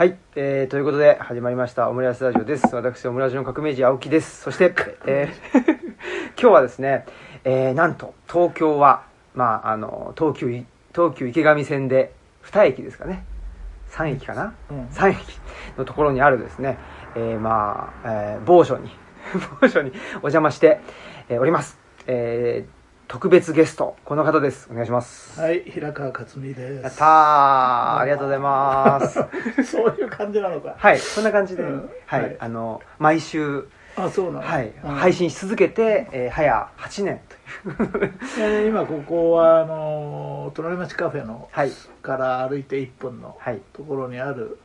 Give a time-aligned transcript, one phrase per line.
[0.00, 2.74] はい、えー、ということで始まりましたオムライスラジオです。
[2.74, 4.40] 私、オムラジオの革命児青木です。
[4.40, 4.74] そして、
[5.06, 5.60] えー
[6.40, 7.04] 今日はですね、
[7.44, 9.02] えー、なんと東京は、
[9.34, 13.26] まあ、あの、東急い、東急池上線で2駅ですかね。
[13.90, 15.38] 3駅かな、うん3駅
[15.76, 16.78] のところにあるですね、
[17.14, 18.90] えー、まあ、えー某所に、
[19.60, 20.80] 某所にお邪魔して、
[21.28, 21.78] えーおります。
[22.06, 22.79] えー、
[23.10, 24.68] 特別ゲスト、この方です。
[24.70, 25.40] お願いします。
[25.40, 26.82] はい、平川克美です。
[26.84, 29.18] やったーありがとうございます。
[29.68, 30.76] そういう感じなのか。
[30.78, 34.42] はい、そんな感じで、うんはい、はいあの、毎週、あ、そうなの。
[34.42, 35.12] はい、うん配。
[35.12, 37.20] 信し続けて、えー早8年
[37.66, 38.04] とい
[38.46, 38.52] う。
[38.62, 44.56] で 今ここはあの隣町カフェのはい、から歩いて1分のはい、ところにある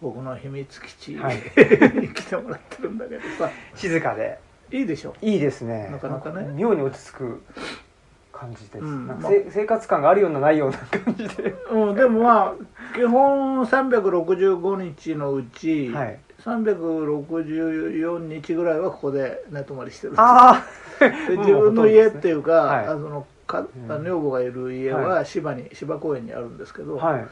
[0.00, 4.38] 僕の秘密基地にはい 来てもらってるんだけどさ、静かで、
[4.70, 5.14] いいでしょ。
[5.22, 5.88] いいですね。
[5.90, 7.42] なかなかね妙に落ち着く
[8.32, 8.84] 感じです。
[8.84, 11.54] うんなんかせ生活感があるようなないような感じで。
[11.70, 12.54] うん、でもまあ
[12.94, 16.18] 基本365日のうち、はい。
[16.44, 20.14] 364日ぐらいはここで寝泊まりしてる。
[20.16, 20.64] あ
[21.00, 27.26] で もう自分の家っていうか、はいあそのかうん女房がいる家はは芝に、芝公園にあるんですけど、あ、はい。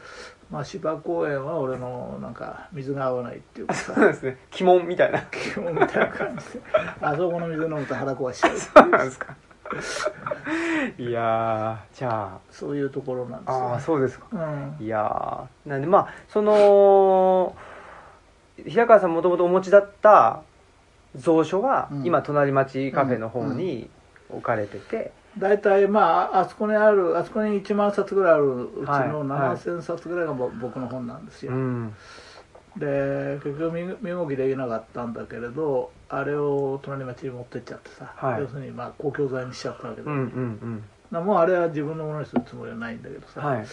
[0.49, 3.73] まあ、芝公園は俺のなんか水が合わないっていうか。
[3.73, 4.37] さ そうですね。
[4.53, 5.19] 鬼門みたいな。
[5.31, 6.53] 基本みたいな感じ。
[6.53, 6.61] で
[7.01, 9.35] あそこの水飲むと腹壊しちゃうそうなんですか。
[10.97, 14.27] いやー、じゃそういうところなんですあ、よ、ああ、そうですか。
[14.31, 14.75] うん。
[14.79, 15.69] いやー。
[15.69, 17.55] なんでまあその
[18.65, 20.41] 平川さんもともとお持ちだった
[21.23, 22.05] 蔵書は、うん。
[22.05, 23.89] 今隣町カフェの方に
[24.29, 31.93] 置かれてて、大体まああそこにあるあそこに1万冊ぐらいあるうちはいのはい7000冊ぐらいがぼ僕の本なんですよ、うん。
[32.77, 38.41] で結局身身動きできなかったんだけれどあれを隣町に持ってっちゃってさ、はい。
[38.41, 43.65] 要するにまあ公共財にしちゃったわけで、うんうんなもうあれは自分のものにするつもりはないんだけどさ、うんはい。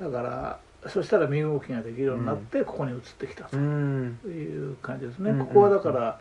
[0.00, 3.56] だからそしたら身動きができるようになってここに移ってきたと。
[3.56, 4.18] うん。
[4.24, 4.28] い
[4.72, 5.46] う感じですね、うん。
[5.46, 6.18] ここはだから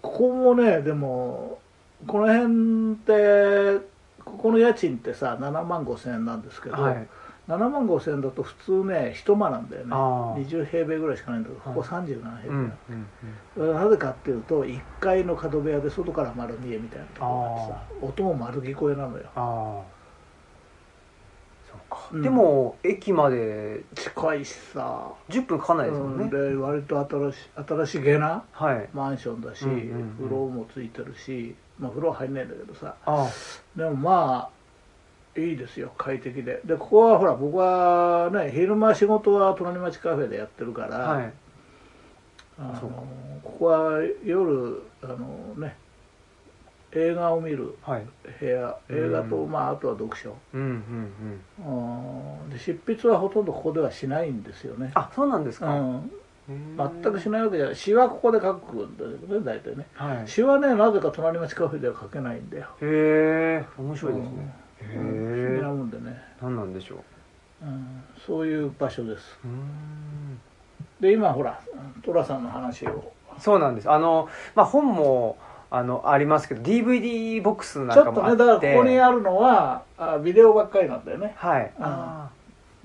[0.00, 1.58] ここもねでも
[2.06, 3.91] この辺って
[4.24, 7.08] ここの家賃ってさ7万5千円なんですけど、はい。
[7.48, 9.90] 7万5千円だと普通ね一間なんだよね。
[9.92, 12.72] あー20平米ぐらいしかないんだけどここ37平米、うん
[13.58, 13.74] うん。
[13.74, 19.24] なぜかっていうと1階の角部屋で外から丸見えみたいなところがあってさ音も丸聞こえなのよ。
[22.12, 22.22] うん。
[22.22, 26.30] でも駅まで近いしさ、10分かかんないですもんね、うん。
[26.30, 28.88] で割と新し新しげなはい。
[28.92, 30.16] マンションだし、うんうんうん。
[30.18, 32.94] 風呂もついてるし、まあ、風呂は入んないんだけどさ。
[33.06, 33.28] あ
[33.76, 34.50] でもま
[35.36, 36.60] あいいですよ快適で。
[36.64, 41.32] でここはほら僕はね昼間仕事は隣町カフェでやってるから、あはい。
[42.58, 43.06] あの
[43.42, 45.76] ここは夜あのね
[46.94, 48.06] 映画を見るはい。
[48.38, 49.50] 部屋映画と、うん。
[49.50, 50.36] まあ、あとは読書。
[50.52, 54.90] うんうんで執筆はほとんどここではしないんですよね。
[54.94, 56.12] あそうなんですか、うん、
[56.48, 57.76] 全くしないわけじゃない。
[57.76, 59.86] 詩はここで書くんだけどね大体ね。
[59.94, 60.28] はい。
[60.28, 62.66] 詩はねなぜか隣町カフェでは書けないんだよ。
[62.80, 65.00] へえ面白いですね、へう。
[65.00, 67.66] ん不思議なえもんでね、何なんでしょう。
[67.66, 69.38] うん、そういう場所です。
[69.44, 70.40] うーん。
[71.00, 71.60] で今ほら
[72.02, 73.12] 寅さんの話を。
[73.38, 73.90] そうなんです。
[73.90, 75.38] あのまあ本も
[75.70, 81.84] あのありますけど DVD ボックスなんちょっとかもあってねだからここにあるのはあビデオばっかりなんだよね、はい、うん。
[81.84, 82.30] ああ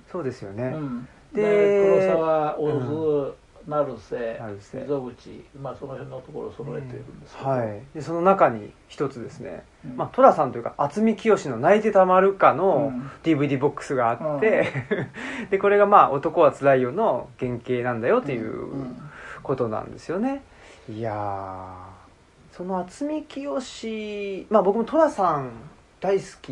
[0.09, 3.33] そうですよね、うん、でで黒沢大津、成瀬
[3.67, 7.81] 成瀬溝口まあその辺のところを揃えてるんですけど、はい。
[7.93, 9.97] でその中に一つですね、うん。
[9.97, 13.11] まあ寅さんというか渥美清の「泣いてたまるか」のうん。
[13.23, 14.67] DVD ボックスがあって、
[15.51, 18.97] でこれがまあ「男はつらいよ」の原型なんだよっていううん。
[19.43, 20.43] ことなんですよね。
[20.89, 22.55] いやー。
[22.55, 25.51] その渥美清まあ僕も寅さん
[25.99, 26.49] 大好き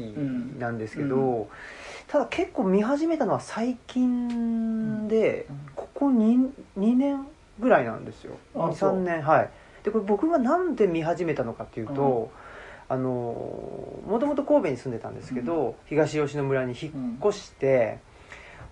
[0.59, 1.47] なんですけど、うん
[2.07, 5.55] ただ結構見始めたのは最近で、うん。
[5.75, 7.25] ここ 2, 2年
[7.59, 8.37] ぐらいなんですよ。
[8.55, 9.01] 23あそう。
[9.01, 9.49] 年はい。
[9.83, 12.31] でこれ僕がなんで見始めたのかっていうと、
[12.87, 13.09] あの
[14.07, 17.99] もともと神戸に住んでたんですけど、東吉野村に引っ越して、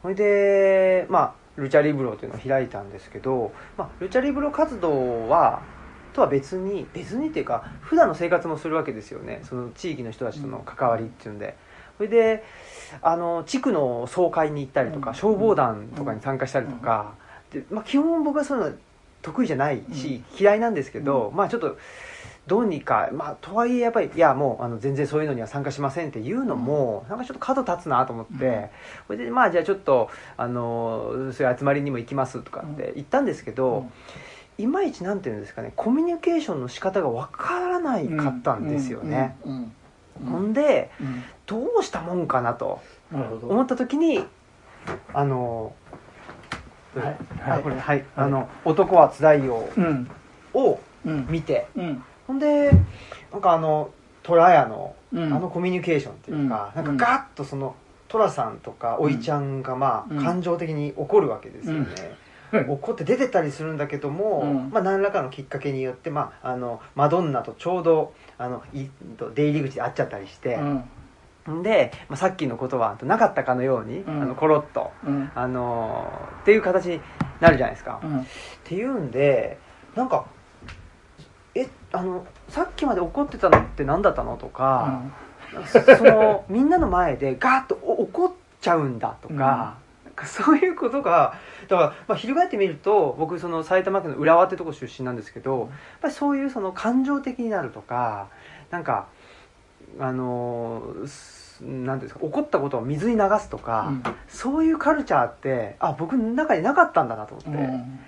[0.02, 5.62] それでまあルチャリブロというのを開いたんですけど、まあ、ルチャリブロ活動は
[6.14, 9.42] とは別に別にっていうか普段の生活もするわけですよね。
[9.44, 11.56] その地域の人たちとの関わりっていうんで。
[11.98, 12.44] それで
[13.02, 15.16] あの地区の総会に行ったりとか、うん。
[15.16, 17.14] 消防団とかに参加したりとか、
[17.52, 18.78] でまあ、基本僕はそういうの
[19.22, 21.78] 得意じゃないし、嫌いなんですけど、まあちょっと
[22.46, 28.70] どうにかまあとはいえやっぱりいやもうあの全然そういうのには参加しませんっていうのも、なんかちょっと角立つなと思って、うん。
[29.08, 33.90] それでまあじゃあちょっとあのそういう集まりにも行きますとかって言ったんですけど、
[34.58, 39.52] いまいちなんていうんですかねコミュニケーションの仕方がわからないかったんですよね、うん。
[39.52, 39.72] うん
[40.26, 41.24] ほんでうん。
[41.46, 42.82] どうしたもんかなと
[43.12, 44.26] 思った時に
[45.14, 45.74] あの
[46.96, 47.18] はい。
[47.46, 50.10] あこれはい、あの「男はつらいようん」
[50.54, 51.28] をうん。
[51.30, 52.04] 見て、うん。
[52.28, 52.72] ほんで
[53.32, 53.90] なんかあの
[54.22, 55.34] 虎屋のうん。
[55.34, 56.86] あのコミュニケーションっていうか、うん。
[56.86, 57.76] なんかガッとその
[58.08, 60.24] 寅さんとかおいちゃんがまあ、うん。
[60.24, 61.88] 感情的に怒るわけですよね、
[62.68, 64.70] 怒って出てったりするんだけども、うん。
[64.72, 68.88] まあ、何らかのきっかけによって、まあ、あのマドンナとちょうどあのい
[69.36, 70.60] 出入り口で会っちゃったりして、
[71.64, 74.22] で、まあ、さっきのことはなかったかのように、うん。
[74.22, 75.32] あのコロッと、うん。
[75.36, 77.02] あのーっていう形に
[77.40, 78.00] なるじゃないですか。
[78.04, 78.20] うん。
[78.22, 78.24] っ
[78.64, 79.58] ていうんで
[79.96, 80.26] なんか
[81.56, 85.04] えあのさっきまで怒ってたのって何だったのとか、
[85.68, 89.78] そのみんなの前でガーッとお怒っちゃうんだとか
[90.26, 91.36] そういうことが
[91.68, 95.70] だから、まあ、翻ってみると僕その埼玉県の浦和ってとこ出身なんですけどやっ
[96.02, 98.28] ぱりそういうその感情的になるとか
[98.70, 99.08] なんか
[100.00, 103.94] あのすなんていうんですか怒ったことを水に流すとか、
[104.28, 107.64] そういうカルチャーってあ僕の中になかったんだなと思って。
[107.64, 108.00] うん。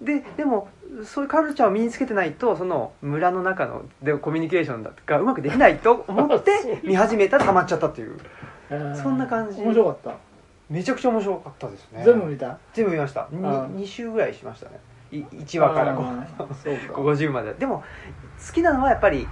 [0.00, 0.68] ででも
[1.04, 8.16] そういうカルチャーを身につけてないとその村の中のでコミュニケーションだとかうまくできないと思って 見始めたらハマっちゃったっていう。
[8.70, 8.94] えー。
[8.94, 9.60] そんな感じ。
[9.60, 10.14] 面白かっ
[10.70, 11.98] めちゃくちゃ面白かったですね。
[11.98, 12.58] た全部見た？
[12.72, 13.22] 全部見ました。
[13.22, 14.80] あ 2, 週ぐらいしましたね。
[15.12, 15.92] い1話から。
[15.92, 17.00] あー そうか。
[17.00, 17.52] 50まで。
[17.54, 17.82] でも
[18.46, 19.26] 好きなのはやっぱり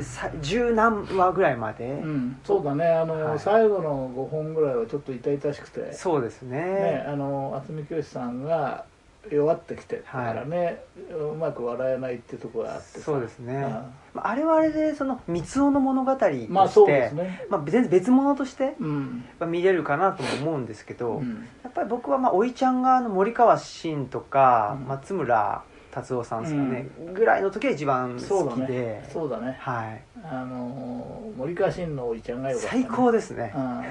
[0.00, 2.86] さ十何話ぐらいまで、うん、そうだね。
[2.86, 3.38] あの、はい。
[3.38, 5.92] 最後の5本ぐらいはちょっと痛々しくて。
[5.92, 6.58] そうですね。
[6.58, 8.84] ねあの渥美清さんが
[9.30, 13.00] 弱ってきてるからね、うまく笑えないっていうところがあってさ。
[13.00, 13.60] そうですね、うん。
[13.60, 17.46] まあ、あれはあれでその三尾の物語として、まあそうですね。
[17.48, 18.74] まあ、全然別物として
[19.46, 21.48] 見れるかなとも思うんですけど、うん。
[21.62, 24.88] やっぱり僕はまあおいちゃんがあの森川慎とか、うん。
[24.88, 29.08] 松村達夫さんですかね、ぐらいの時は一番好きで、ね。
[29.12, 29.56] そうだね。
[29.60, 30.02] はい。
[30.24, 33.82] あの森川新のおいちゃんがよかった、ね、最高ですね、うん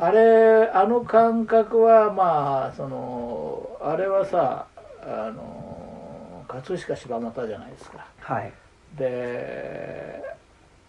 [0.00, 4.66] あれあの感覚はまあそのあれはさ
[5.02, 8.06] あの葛飾柴又じゃないですか。
[8.20, 8.52] はい。
[8.96, 10.22] で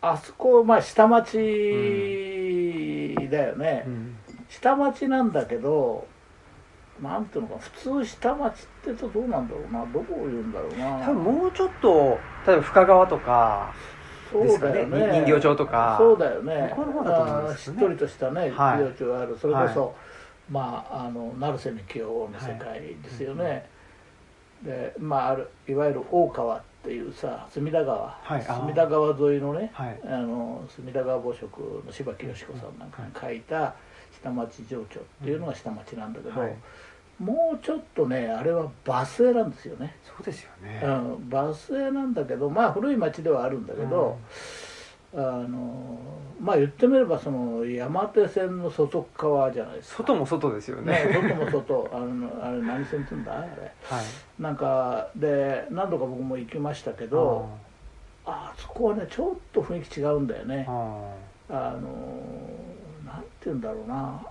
[0.02, 1.38] あそこまあ下町
[3.32, 4.16] だよね、うん。
[4.48, 6.08] 下町なんだけど
[7.02, 9.86] なんていうのかな普通下町ってとどうなんだろうな。
[9.92, 11.06] どこを言うんだろうな。
[11.06, 13.74] 多分もうちょっと例えば深川とか
[14.32, 14.74] ですかね。
[14.74, 15.96] だよね人形町とか。
[16.00, 16.74] そうだよね。
[16.76, 18.78] 向こうの方だと思うんですよねしっとりとしたねはい。
[18.78, 19.38] 人形町がある。
[19.40, 19.92] それこそ、は
[20.52, 23.64] まああの成瀬幹雄の世界ですよね、はい。
[24.64, 28.44] でまああるいわゆる大川っていうさ隅田川、はい。
[28.44, 30.00] 隅田川沿いのね、はい。
[30.06, 33.76] あの隅田川墓食の柴木淑子さんなんかが書いた
[34.22, 34.86] 下町情緒っ
[35.24, 36.56] ていうのが下町なんだけど、はい
[37.20, 44.18] もうちょっとねあれはバス停なんですよね、そうですよね、うん、バス停なんだけどまあ古い町ではあるんだけど、
[45.14, 45.98] あの
[46.40, 49.98] まあ言ってみればその山手線の外側じゃないですか。
[49.98, 50.94] 外も外ですよね。
[50.94, 51.90] ね外も外。
[51.92, 53.40] あのあれ何線って言うんだ？
[53.40, 53.48] あれ。
[53.50, 54.42] はい。
[54.42, 57.50] なんかで何度か僕も行きましたけど
[58.26, 60.66] あそこはねちょっと雰囲気違うんだよね。
[60.70, 61.14] あ
[61.50, 61.80] あの
[63.06, 64.22] なんて言うんだろうな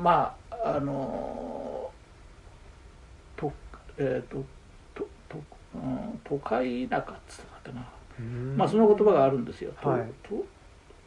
[0.00, 1.90] まああの
[3.36, 3.52] と
[3.98, 4.44] えっ、と
[4.94, 5.38] とと、
[5.74, 7.86] うん、都会田舎っつったかな
[8.56, 9.72] まあその言葉があるんですよ。
[9.82, 10.44] とはいと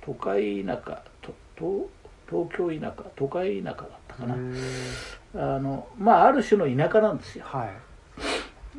[0.06, 1.90] 都会田舎とと
[2.30, 4.36] 東京田舎都会田舎だったかな。
[4.36, 4.58] うん
[5.36, 7.46] あのまあある種の田舎なんですよ。
[7.48, 7.70] はい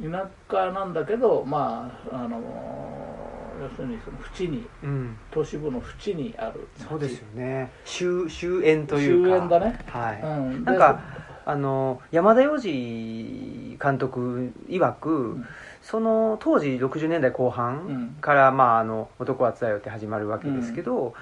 [0.03, 2.41] 田舎なんだけどまああの
[3.61, 5.17] 要するにその縁にうん。
[5.31, 6.89] 都市部の縁にある町。
[6.89, 7.71] そうですよね。
[7.85, 9.39] 終終焉というか。
[9.39, 9.79] 終焉だね。
[9.89, 10.27] はい、う
[10.61, 11.01] ん、なんか
[11.47, 15.47] あの山田洋次監督曰く、ん。
[15.83, 17.51] その当時60年代後うん。
[17.51, 21.15] 半から「まあ、あの男はつらいよ」って始まるわけですけど、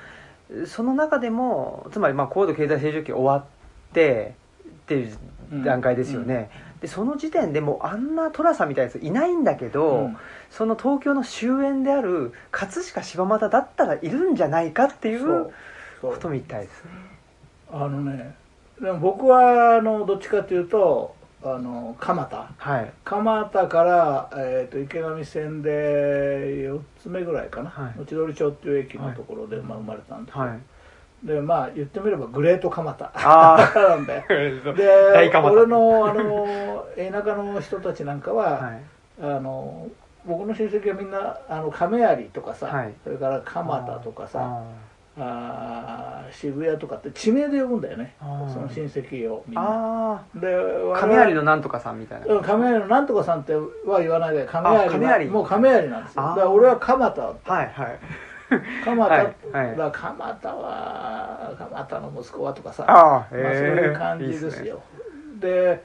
[0.67, 3.45] その中でもつまりまあ高度経済成長期終わっ
[3.93, 4.35] て
[4.69, 6.51] っていう段階ですよね、
[6.83, 10.17] でその時点でもうあんな寅さんみたいなやついないんだけど、うん。
[10.51, 15.29] その東京の終焉である葛飾柴又だったらいるんじゃないかっていそう。
[15.29, 15.53] う
[16.01, 16.13] そう。
[16.15, 16.91] ことみたいですね。
[17.71, 18.35] あのね
[18.81, 22.53] でも僕はあのどっちかというとあの蒲田。
[22.57, 22.93] はい。
[23.05, 28.01] 蒲田から、えー、と池上線で4つ目ぐらいかな、はい。
[28.01, 30.61] 内通町っていう駅のところで、まあ、生まれたんですよ、はい
[31.23, 33.13] でまあ言ってみればグレート蒲田。
[33.15, 34.33] あなん であ
[34.73, 38.83] で俺のあの田舎の人たちなんかは、はい。
[39.23, 39.87] あの
[40.25, 42.95] 僕の親戚はみんなあの亀有とかさ、はい。
[43.05, 44.63] それから蒲田とかさ
[45.19, 48.17] あ渋谷とかって地名で呼ぶんだよね。
[48.21, 49.63] その親戚をみんな。
[49.65, 50.57] あで
[50.97, 52.27] 亀有のなんとかさんみたいな。
[52.27, 54.71] うん亀有のなんとかさんっては言わないで亀
[55.25, 56.23] 有もう亀有なんですよ。
[56.23, 57.99] だから俺は蒲田はいはい
[58.85, 59.77] 蒲田、はいはい。
[59.77, 62.85] 田は蒲田の息子はとかさ。
[62.87, 64.81] ああまあ、そういう感じですよ。
[65.41, 65.83] で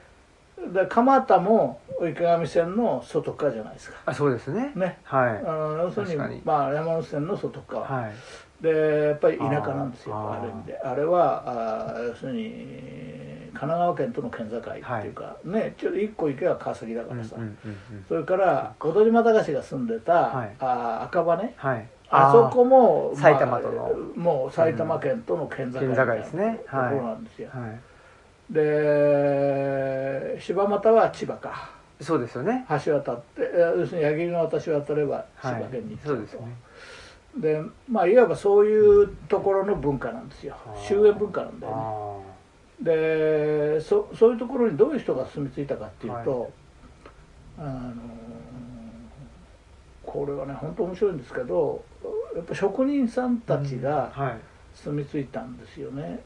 [0.72, 3.98] で蒲田も池上線の外側じゃないですか。
[4.06, 4.72] あそうですね。
[4.74, 4.98] ね。
[5.04, 5.30] はい。
[5.38, 8.12] あの要するにまあ、山手線の外側、はい。
[8.60, 18.04] でやっぱり田舎なんですよある意味であれはあー要するに神奈川県との県境っていうか、ねちょっと一個行けば川崎だからさ、うんうんうんうん。
[18.08, 20.56] それから小鳥島隆が住んでた、はい。
[20.60, 23.92] あー赤羽はいあそこも、埼玉との。
[24.16, 26.60] もう埼玉県との県境ですね。
[26.64, 28.52] ところなんですよ、はい。
[28.52, 31.70] で柴又は千葉か。
[32.00, 32.64] そうですよね。
[32.84, 36.08] 橋渡ってえ要するに矢切の渡渡れば千葉はい県に行っちゃと。
[36.08, 36.40] そううですね。
[37.36, 40.56] でまあいわばそういうところの文化なんですよ。
[40.86, 41.78] 終焉文化なんだよね。
[41.82, 42.18] あ
[42.80, 46.50] でそそういうところにどういう人が住み着いたかっていうと、
[47.58, 47.92] あの
[50.06, 51.84] これはね本当面白いんですけど
[52.34, 54.40] やっぱ職人さんたちーがはい。
[54.74, 56.20] 住み着いたんですよね。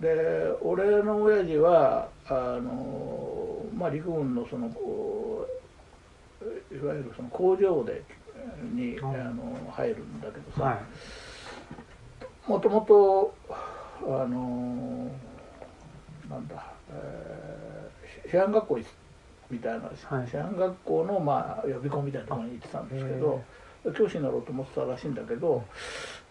[0.00, 4.70] で俺の親父はあの、まあ、陸軍のそのい
[6.84, 8.02] わゆるその工場で
[8.72, 12.50] にあうんの入るんだけどさ、はい。
[12.50, 13.34] もともと
[14.02, 15.10] あの
[16.28, 18.80] なんだ、えー、師範学校
[19.50, 20.28] みたいな、はい。
[20.28, 23.42] 師範学校の、まあ、予備校みたいなところに行ってたんですけど
[23.96, 25.64] 教師になろうと思ってたらしいんだけど、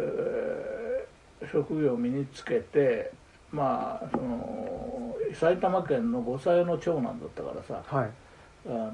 [1.46, 3.10] ー職業を身につけて
[3.50, 8.10] まあその埼玉県の五歳の長男だったからさはい。
[8.66, 8.92] あの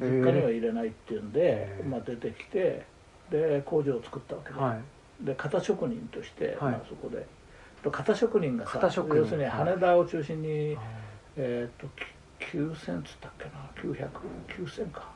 [0.00, 1.88] 実家には入れないっていうんで、へー。
[1.88, 2.84] まあ、出てきて
[3.30, 4.74] で工場を作ったわけで,、は
[5.22, 5.24] い。
[5.24, 6.72] で型職人として、はい。
[6.72, 7.24] まあ、そこで。
[7.84, 9.16] と型職人がさ型職人。
[9.18, 10.80] 要するに羽田を中心に、あ
[11.36, 13.50] えっ、とき9000つったっけな
[14.56, 15.12] ？90009000か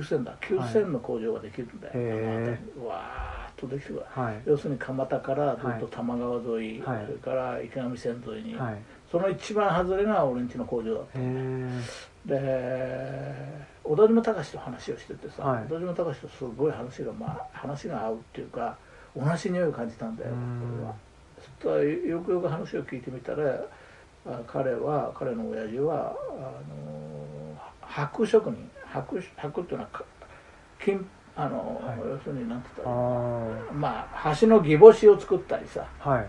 [0.00, 0.34] 9000だ。
[0.40, 2.28] 9000の工場ができるんだよ、へー。
[2.28, 4.42] あの辺りうわーっとできてくるーはい。
[4.46, 7.06] 要するに蒲田からずっと多摩川沿い、はい。
[7.06, 8.76] それから池上線沿いに、はい。
[9.10, 11.82] その一番外れが俺んちの工場だったへえ
[12.26, 15.64] で小田島隆と話をしててさ、はい。
[15.68, 18.76] 小田島隆とすごい話がまあ話が合うっていうか
[19.16, 20.60] 同じ匂いを感じたんだようん。
[20.60, 20.94] これは。
[21.38, 23.60] そしたらよくよく話を聞いてみたら
[24.26, 30.04] あ彼は彼の親父はあの箔職人箔箔っていうのはか
[30.82, 31.98] 金あの、はい。
[31.98, 35.86] 要するに何て言ったあらまあ橋の擬宝珠を作ったりさ。
[35.98, 36.26] はい。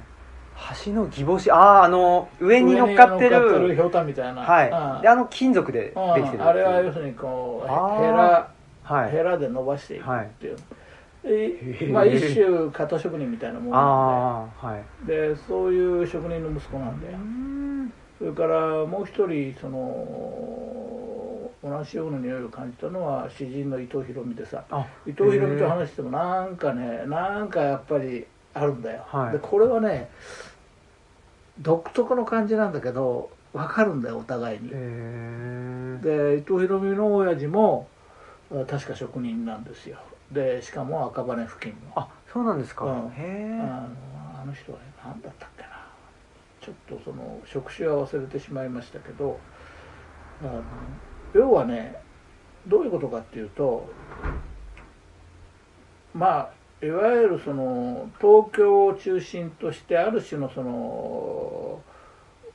[0.86, 3.76] 橋の擬宝珠あああの上に乗っかってる。
[3.76, 4.64] ひょうたんみたいな、は
[5.00, 5.02] い。
[5.02, 5.92] であの金属でで
[6.24, 8.00] きてるあれは要するにこうあー。
[8.00, 8.52] ヘラ
[8.84, 9.12] はい。
[9.12, 15.08] ヘラで伸ばしていくはいっていう、まあ一種型職人みたいなものなんああはい。
[15.08, 17.18] ででそういう職人の息子なんだよ。
[18.18, 19.78] それからもう一人その
[21.64, 29.32] 同じような匂いを感じたのは詩人の伊藤博美でさあ伊藤博美と話してもなんかねなんかやっぱりあるんだよ、はい。
[29.34, 30.10] でこれはね
[31.60, 34.68] 独特の感じなんだけど分かるんだよお互いに。
[34.68, 37.88] へえで伊藤博美の親父も
[38.52, 39.98] あ確か職人なんですよ。
[40.32, 42.00] でしかも赤羽付近の。
[42.00, 42.86] あそうなんですか。
[42.86, 42.92] うん。
[42.92, 45.70] へあえのあの人はね何だったっけな。
[46.62, 49.40] ちょっとその職種は忘れてしまいましたけど
[50.42, 50.64] あの
[51.34, 51.96] 要はね
[52.68, 53.90] どういうことかっていうと
[56.14, 56.50] ま
[56.82, 61.82] あいわゆるその東京を中心としてある種のその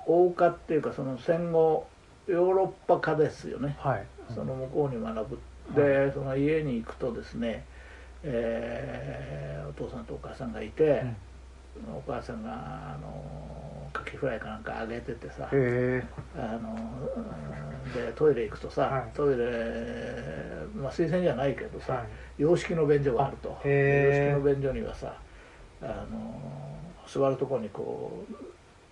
[0.06, 1.86] 欧化っていうかその戦後
[2.28, 3.76] ヨーロッパ化ですよね。
[3.80, 4.06] はい。
[4.32, 5.38] その向こうに学ぶ。
[5.74, 7.64] でその家に行くとですね、
[8.22, 11.02] えーお父さんとお母さんがいて、
[11.88, 16.78] お母さんがあのカキフライかなんかあげててさあの
[17.16, 17.62] うん
[17.92, 19.10] でトイレ行くとさ、はい。
[19.14, 19.44] トイレ、
[20.74, 22.04] まあ、推薦じゃないけどさ、はい。
[22.38, 23.48] 洋式の便所があると。
[23.64, 25.14] 洋式の便所にはさ
[25.82, 26.34] あの
[27.06, 28.34] 座るところにこう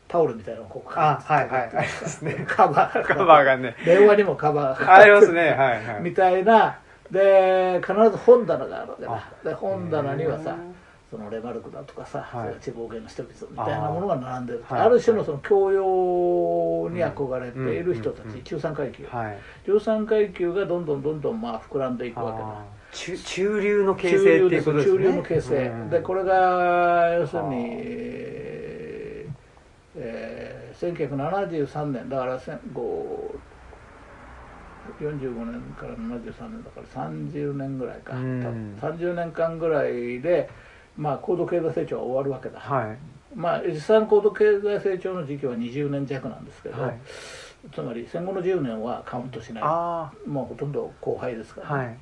[0.08, 1.62] タオルみたいなのをこうあはいはい。
[1.62, 2.44] ありますね。
[2.48, 3.02] カバー。
[3.04, 3.76] カバーがね。
[3.84, 4.94] 電話にもカバーが。
[4.94, 5.50] ありますね。
[5.50, 6.02] はいはい。
[6.02, 6.78] みたいな。
[7.10, 9.12] で必ず本棚があるわけだ。
[9.12, 10.56] あで本棚にはさ
[11.10, 12.54] そのレマルクだとかさ、はい。
[12.60, 19.38] 地方芸の人々みたいなものが並んでるある種のその教養に憧れている人たち、中産階級、はい。
[19.66, 22.80] 中産階級がどんどんどんどんまあ膨らんでいくわけだ。
[22.92, 24.98] 中中流の形中成っていうことですね。
[24.98, 29.30] 中流の形成、うんでこれが要するにはあえー
[29.96, 32.08] えー1973年。
[32.08, 38.76] だからせんこう45年から73年だから30年ぐらいか、うん。
[38.80, 40.48] た30年間ぐらいで、
[41.00, 42.98] まあ、高度経済成長は終わるわけだ、はい。
[43.34, 46.98] まあ実際の高度経済成長の時期は20年弱なんですけど、はい。
[47.74, 49.64] つまり戦後の10年はカウントしない。
[49.64, 51.96] あもうほとんど後輩ですから、あはい。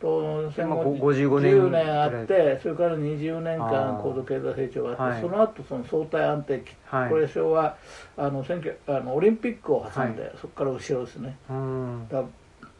[0.00, 4.02] と戦まあ後ご55年10年あってそれから20年あ間ー。
[4.02, 5.20] 高度経済成長があって、はい。
[5.22, 7.10] その後その相対安定期、はい。
[7.10, 7.76] これ昭和
[8.16, 8.44] あの
[8.86, 11.36] あのオリンピックを挟んで、そこから後ろですね。
[11.50, 12.08] うん。
[12.08, 12.22] だ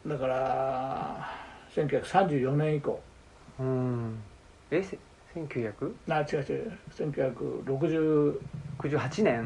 [0.05, 1.29] だから
[1.75, 3.01] 1934年以降。
[3.59, 4.19] うん。
[4.71, 4.81] え
[5.33, 6.77] せ1968あ違う違う。
[7.65, 9.45] 1960年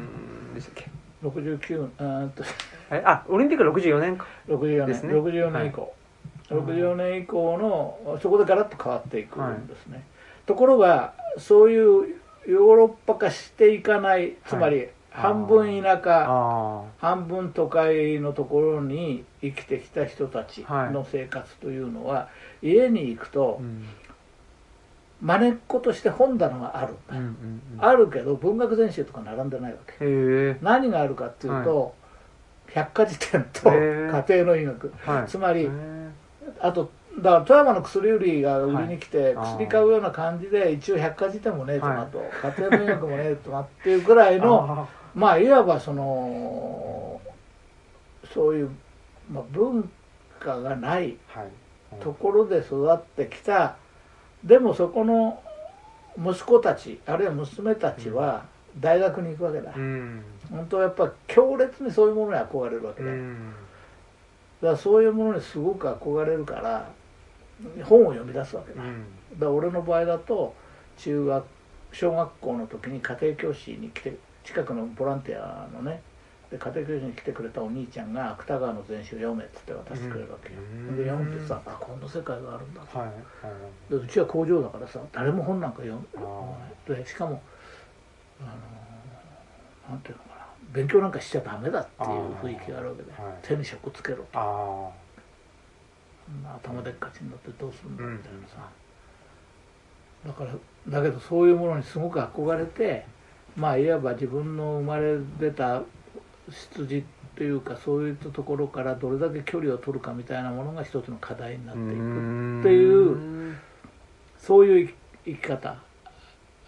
[0.54, 0.90] でしたっけ
[1.22, 2.44] ？69あーっと。
[2.90, 4.26] えあオリンピック64年か。
[4.48, 5.14] 64年、ですね。
[5.14, 6.60] 64年以降、はい。
[6.60, 10.04] 64年以降のそこでガラッと変わっていくんですね、
[10.46, 22.28] ところがそういうヨーロッパ化していかないつまり半分田舎、あ半分都会のところに生きてきた人たちの生活というのは、
[22.62, 23.84] 家に行くあとうん
[25.22, 27.24] まねっことして本棚がある、うんうん
[27.74, 27.78] うん。
[27.78, 30.56] あるけど文学全集とか並んでないわけ。
[30.60, 31.94] 何があるかっていうと、
[32.66, 34.92] 百科事典と家庭の医学。
[34.98, 35.28] はい。
[35.28, 35.70] つまり
[36.60, 39.46] あとだから富山の薬売りが売りに来て、はい。
[39.54, 42.10] 薬買うような感じで一応百科事典もねえとなはい。
[42.10, 42.18] と、
[42.58, 47.20] 家庭の医学もねえとなっていうぐらいの あまあいわばその
[48.34, 48.70] そういう、
[49.30, 49.88] まあ、文
[50.40, 51.16] 化がない
[52.00, 53.76] ところで育ってきた
[54.44, 55.40] でもそこの
[56.18, 58.44] 息子たちあるいは娘たちは
[58.78, 60.22] 大学に行くわけだ、うん。
[60.50, 63.12] 本当はやっぱ強烈にそういうものに憧れるわけうだ。
[63.12, 63.52] よ、ん。
[64.62, 66.90] だからそういうものにすごく憧れるから
[67.84, 69.04] 本を読み出すわけだ,、うん。
[69.34, 70.54] だから俺の場合だと
[70.98, 71.44] 中学
[71.92, 76.00] 小学校の時に家庭教師に来て近くのボランティアのね
[76.52, 80.96] で家庭教師に来てくれたお兄ちゃんが芥川の全集読めっつって渡してくれるわけよ、うん。
[80.98, 83.90] で読んでさあこんな世界があるんだと、はいはい。
[83.90, 86.06] でうちは工場だからさ誰も本なんか読む。
[86.16, 87.40] あでしかも
[88.38, 94.24] あのなんていうのかな勉強なんかしちゃダメだっていう雰囲気があるわけで、はい手に職つけろと。
[94.34, 94.90] あ
[96.62, 98.68] 頭でっかちになってどうするんだうんみたいなさ、
[100.26, 100.52] だから
[100.88, 103.06] だけどそういうものにすごく憧れて
[103.56, 105.82] まあいわば自分の生まれ出た
[106.50, 107.04] 出自
[107.36, 113.56] というかそういったところからどれだけ距離を取るかみたいなものが一つの課題になあっていくんっていう
[114.38, 115.76] そういう生き方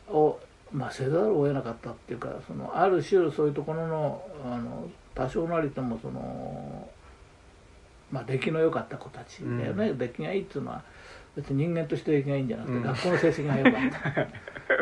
[0.08, 0.38] を、
[0.72, 6.88] まあ、せざるを得なかったっていうかそのある種そういうところのあの多少なりともその、
[8.10, 10.82] まあ、出来の良かった子たちだよね、出来がいいっていうのは
[11.37, 14.20] 別に人間として出来がいいんじゃなくて、う ん学校の成績が良かった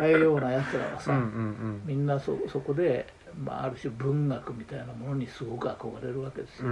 [0.01, 1.83] ああいうようなやつらはさ、うんうん。
[1.85, 3.07] みんなそそこで、
[3.45, 6.69] まあ、ある種文学みたいなものにすごく憧れるわけですよ。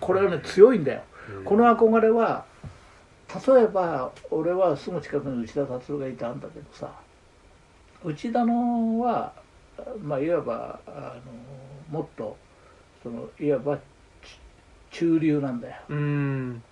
[0.00, 1.02] これはね強いんだよ。
[1.38, 1.44] うん。
[1.44, 2.44] この憧れは
[3.46, 6.90] 例えば俺はすぐ近くに内田達郎がいたんだけどさ
[8.04, 9.32] 内田のは
[10.02, 11.16] まあいわばあ
[11.92, 12.36] のもっと
[13.02, 13.80] そのいわばち
[14.90, 15.76] 中流なんだよ。
[15.90, 16.62] うん。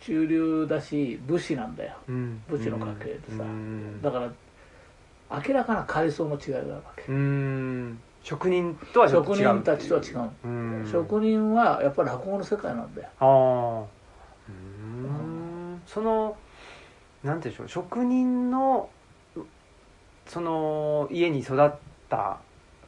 [0.00, 1.96] 中流だし武士なんだよ。
[2.08, 2.42] うん。
[2.48, 3.42] 武士の家系でさ。
[3.42, 4.02] うん。
[4.02, 4.32] だから
[5.46, 7.04] 明らかな階層の違いがあるわけ。
[7.08, 7.98] うん。
[8.22, 9.12] 職人とは違う。
[9.12, 10.30] 職人たちとは違う。
[10.44, 10.88] うん。
[10.90, 13.08] 職人はやっぱり落語の世界なんだよ。
[13.18, 13.86] ああ
[14.48, 15.82] うん。
[15.86, 16.36] その
[17.24, 17.68] なんていうんでしょう。
[17.68, 18.90] 職人の
[20.26, 21.70] その家に育っ
[22.08, 22.38] た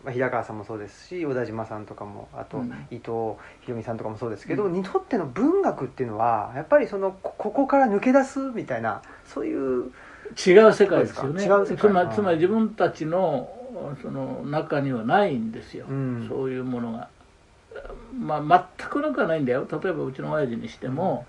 [0.05, 2.71] まあ平川さんもそうですし小田島さんとかもあとうん。
[2.91, 4.73] 伊藤ひろみさんとかもそうですけど、うん。
[4.73, 9.91] にとっての文学っていうのはやっぱりそのこここから抜け出すみたいなそういう
[10.47, 11.45] 違う世界ですよね。
[11.77, 13.49] つまりつまり自分たちの
[14.03, 16.27] その中にはないんですよ、うん。
[16.29, 17.09] そういうものが、
[18.19, 19.67] まあ、全くなくはないんだよ。
[19.71, 21.27] 例えばうちの親父にしても、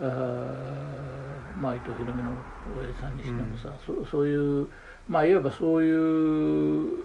[0.00, 2.30] あーまあ伊藤博美の
[2.76, 4.68] 親父さんにしてもさ、そそういう
[5.08, 7.04] まあいわばそういう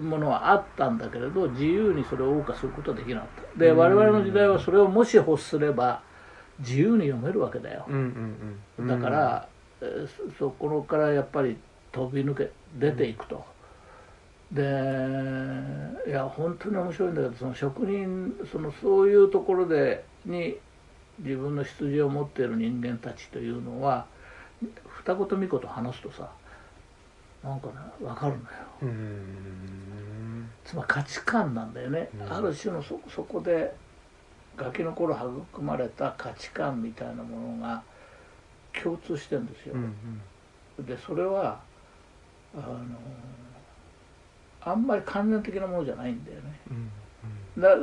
[0.00, 3.58] ものはあったんだけれど自由にそれを謳歌することはできなかった。
[3.58, 3.78] でうん。
[3.78, 6.02] 我々の時代はそれをもし欲すれば
[6.58, 8.58] 自由に読めるわけだよ、うんうん。
[8.78, 8.88] うん。
[8.88, 9.48] だから、
[10.38, 11.56] そこからやっぱり
[11.90, 13.44] 飛び抜け出ていくと、
[14.50, 14.62] で
[16.06, 20.56] いや本当に面白いんだけどその職人そのそういうところでに
[21.18, 24.06] 自分の出自を持っている人間たちというのは
[25.04, 26.30] 二言三言話すとさ
[27.42, 28.56] なんかね分かるんだよ。
[28.82, 30.48] うん。
[30.64, 32.32] つまり価値観なんだよね、うん。
[32.32, 33.74] ある種のそそこで
[34.56, 35.16] ガキの頃
[35.50, 37.82] 育まれた価値観みたいなものが
[38.72, 39.94] 共通してるんですよ、うん
[40.78, 40.86] うん。
[40.86, 41.60] でそれは
[42.54, 42.76] あの
[44.64, 46.60] あんまり関連的なものじゃないんだよね。
[46.70, 46.90] うん
[47.60, 47.76] だ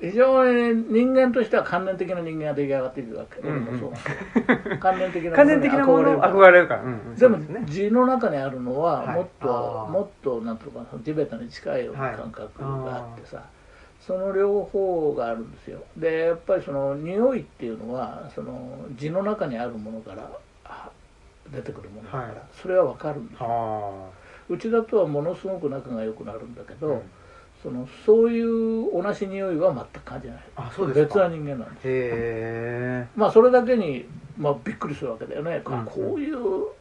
[0.00, 3.68] 非常に人間としては関連的な人間が出来上がっているわけ、うんうん。
[3.68, 7.16] 俺もそう関連的なものに憧憧れるから、うんうん。
[7.16, 9.16] でも字の中にあるのははい。
[9.16, 9.90] もっと、あー。
[9.90, 13.42] もっとなんとか地べたに近い感覚があってさ、
[14.08, 15.80] その両方があるんですよ。
[15.98, 20.30] でやっぱりその匂いっていうのはその地の中にあるものから
[20.64, 20.90] あ
[21.52, 22.32] 出てくるものだから、はい。
[22.52, 23.46] それは分かるんですよ。
[23.50, 24.08] あ
[24.48, 27.02] うちだとはものすごく仲が良くなるんだけど、うん。
[27.62, 30.38] そのそういう同じ匂いは全く感じない。
[30.56, 31.06] あそうですか。
[31.06, 31.84] 別な人間なんです。
[31.84, 32.00] へ
[33.04, 34.06] えまあそれだけに、
[34.38, 35.80] まあ、びっくりするわけだよね、うん。
[35.80, 36.38] あこういう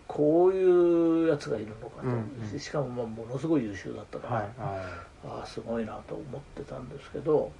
[0.07, 2.13] こういうやつがいるのかと、うん
[2.53, 2.59] うん。
[2.59, 4.83] しかもまあものすごい優秀だったから、はいあ
[5.25, 7.51] ああすごいなと思ってたんですけど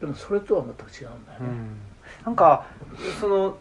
[0.00, 1.76] でもそれとは全く違うんだよね、うん。
[2.24, 2.66] なんか
[3.20, 3.58] その、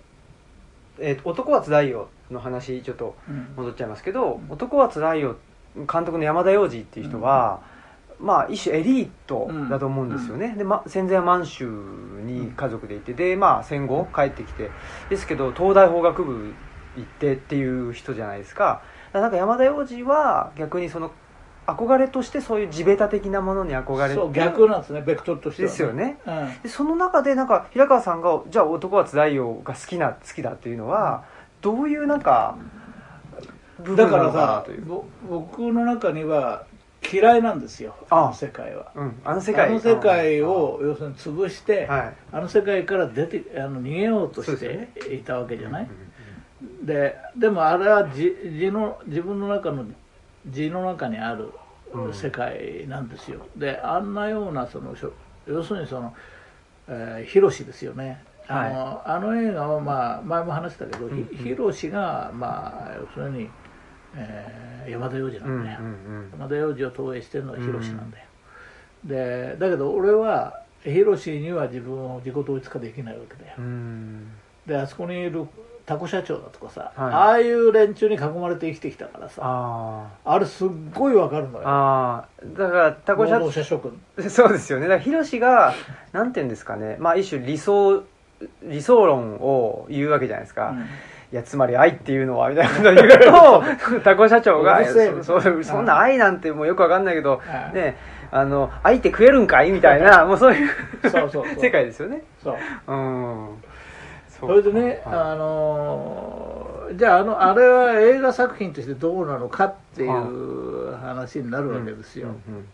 [0.99, 3.53] えーと男はつらいよ」の話ちょっとうん。
[3.55, 5.37] 戻っちゃいますけど「男はつらいよ」
[5.75, 7.59] 監督の山田洋次っていう人は、
[8.17, 11.65] まあ一種エリートだと思うんですよね、で、ま、戦前は満州
[12.23, 14.71] に家族でいてでまあ戦後帰ってきて。
[15.09, 16.53] ですけど東大法学部
[16.95, 18.81] 行ってっていう人じゃないですか。
[19.11, 21.11] なんか山田洋次は逆にその
[21.67, 24.15] 憧れとしてそういう地べた的なものに憧れて。
[24.15, 26.19] そう逆なんですねベクトルとしては、ですよね。
[26.25, 26.61] うん。
[26.63, 31.23] でその中でなんか平川さんが「じゃあ男はつらいよ」が好きな好きだっていうのは
[31.61, 32.57] どういうなんか
[33.95, 34.65] だからさ
[35.27, 36.63] 僕の中には
[37.11, 38.25] 嫌いなんですよあ。
[38.25, 38.91] あの世界は。
[38.95, 39.69] うん、あの世界。
[39.69, 42.13] あの世界を要するに潰して、はい。
[42.31, 46.05] あの世界から出てあの逃げようとしていたわけじゃない、うん
[46.83, 49.85] ででもあれはじ字の自分の中の
[50.47, 51.49] 字の中にある
[51.93, 52.13] うん。
[52.13, 54.95] 世界なんですよ、であんなようなその
[55.45, 56.13] 要するにその、
[56.87, 58.21] えー、ヒロシですよね。
[58.47, 61.25] あの,、あの映画は、まあ、前も話したけど、うんうん。
[61.25, 63.49] ひヒロシが、まあ、要するに、
[64.15, 66.29] えー山田洋次なうんうんんだよ、うん。
[66.33, 68.25] 山田洋次を投影してるのはヒロシなんだよ、
[69.03, 74.31] でだけど俺はヒロシには自分を自己統一化できないわけだよ、うん。
[74.65, 75.47] であそこにいる
[75.85, 77.13] タコ社長だとかさ、はい。
[77.13, 81.67] ああいう連中に囲まれて生きてきたからさああれすっごいわかるのあよ。
[81.67, 84.01] ああだからタコシ労働ャ者諸君。
[84.29, 84.87] そうですよね。
[84.87, 85.73] だからヒロシが
[86.11, 86.97] なんて言うんですかね。
[86.99, 88.03] まあ一種理想
[88.63, 90.79] 理想論を言うわけじゃないですか、うん。
[90.81, 90.83] い
[91.31, 93.09] やつまり愛っていうのはみたいなことを言う
[93.91, 94.83] と タコ社長が
[95.23, 97.97] そそそんな愛なんてもうよくわかんないけど、はいね
[98.31, 99.71] あの愛って食えるんかい？
[99.71, 100.69] みたいなもうそういう
[101.03, 101.45] そうそうそう。
[101.61, 102.23] 世界ですよね。
[102.43, 102.55] そう。
[102.87, 103.63] うん
[104.47, 105.01] それでね、はい。
[105.05, 106.65] あのー
[106.97, 112.67] じゃああのあれは映画作品としてどうなのかっていう話になるわけですよ、うんうん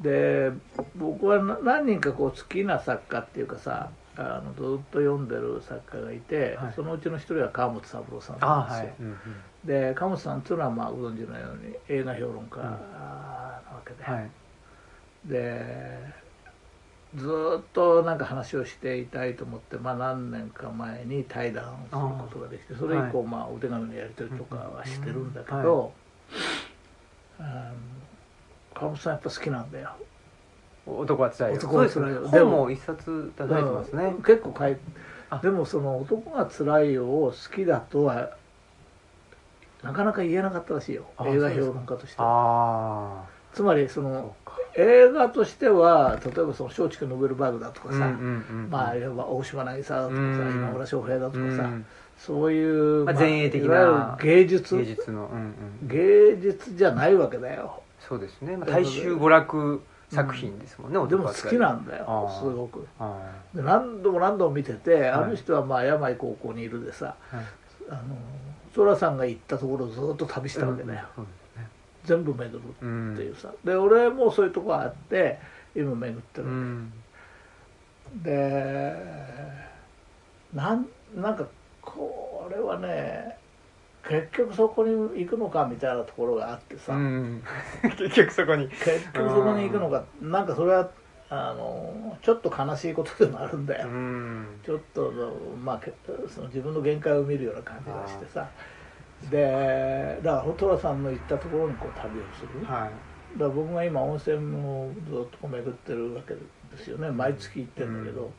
[0.00, 0.50] で
[0.96, 6.72] 僕はな何人かこう好きな作家っていうかさあのずっと読んでる作家がいて、はい。
[6.74, 9.16] そのうちの一人は川本三郎さんあなんですよ、はい、うんうん。
[9.66, 14.30] で川本さんっていうのはまあご存知のように映画評論家なわけで、はい。
[15.26, 15.98] で
[17.16, 17.26] ず
[17.58, 25.92] っとなんか話をしていたいと思って、まあ、何年か前に対談することができてそれ以降、まあ、お手紙のやり取りとかはしてるんだけど、
[28.74, 29.90] 川本さんやっぱ好きなんだよ。
[30.86, 31.58] 男はつらいよ。
[31.58, 32.28] 男はつらいよ。
[32.30, 34.76] でも一冊出されてますね、うん結構書い
[35.30, 35.38] あ。
[35.38, 38.36] でもその「男がつらいよ」を好きだとは
[39.82, 41.06] なかなか言えなかったらしいよ。
[41.16, 43.24] あ映画評論家としては。
[43.24, 44.36] あつまりそあの
[44.76, 50.50] 映画としては例えばその松竹ノベルバーグだとかさ、うんうんうんまあいわば大島渚だとかさ、うん。
[50.52, 51.86] 今村翔平だとかさ、うん。
[52.16, 54.76] そういう、まあ前衛的な芸術。
[54.76, 57.82] 芸術の、うんうん、芸術じゃないわけだよ。
[57.98, 62.86] そうですね、まあ、大衆娯楽作品ですもんね、でも好きなんだよすごく。
[62.98, 65.10] あで何度も何度も見てて、はい。
[65.10, 67.46] あの人はまあ山井高校にいるでさあはい。
[67.90, 68.00] あの
[68.72, 71.39] 寅さんが行ったところをずっと旅したわけだよ、そうですね
[72.04, 73.52] 全部巡るうんっていうさ。
[73.64, 75.38] で俺もそういうとこあって
[75.74, 76.92] 今巡ってるうん。
[78.22, 78.96] で
[80.54, 81.46] なんなんか
[81.82, 83.36] これはね
[84.08, 87.42] 結局そこに行くのかみたいなところがあってさ、うん。
[87.98, 88.68] 結局そこに。
[88.68, 90.04] 結局そこに行くのか。
[90.22, 90.90] なんかそれは
[91.28, 94.46] あのちょっと悲しいことでもあるんだよ、うん。
[94.64, 95.12] ちょっと
[95.62, 95.92] まあけ
[96.28, 98.48] その自分の限界を見るような感じがしてさ
[99.28, 103.38] でだから寅さんの行ったところにこう旅をする、はい。
[103.38, 107.10] だから僕が今温泉をずっと巡ってるわけですよね。
[107.10, 108.30] 毎月行ってるんだけど、うん。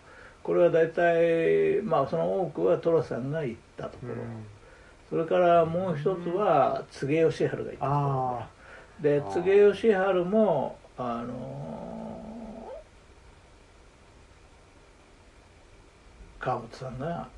[0.43, 4.15] これは大体まあその多くは寅さんが行ったところ、
[5.09, 7.91] それからもう一つは柘植義治が行ったところ。
[7.91, 8.49] あ
[8.99, 9.89] で柘植義治
[10.29, 12.73] もあの
[16.39, 17.29] 川本さんが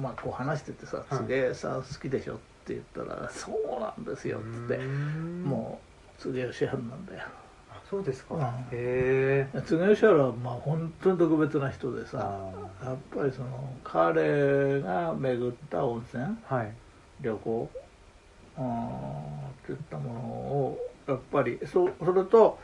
[0.00, 1.18] まあこう話しててさ「はい。
[1.18, 5.42] 柘植さん好きでしょ」って言ったら「そうなんですよ」っつってうん。
[5.44, 5.80] も
[6.18, 7.22] う柘植義治なんだよ。
[7.70, 8.42] あそうですか、うん。
[8.42, 9.48] へえ。
[9.52, 13.48] 柘植義治はまあ本当に特別な人でさあやっぱりその
[13.84, 16.72] 彼が巡った温泉ーはい。
[17.20, 17.70] 旅行
[18.58, 22.58] うんっていったものをやっぱりそそれと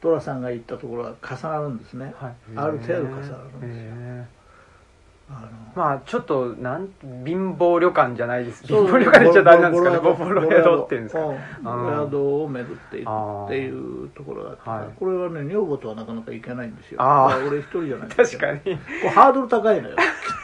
[0.00, 2.34] 寅さんが言ったところは重なるんですね、はい。
[2.56, 3.94] ある程度重なるんですよ
[5.74, 8.64] まあちょっとなん貧乏旅館じゃないです。
[8.64, 9.98] 貧乏旅館って言っちゃダメなんですかね。
[9.98, 11.20] ボボロ宿っていうんですか。
[11.20, 17.02] うんボロ宿を巡っていくっていうところだったからはいこれはね女房とはなかなかいけないんですよ。
[17.02, 18.60] あ俺一人じゃない確かに。
[18.60, 18.68] こ
[19.02, 19.96] れハードル高いのよ。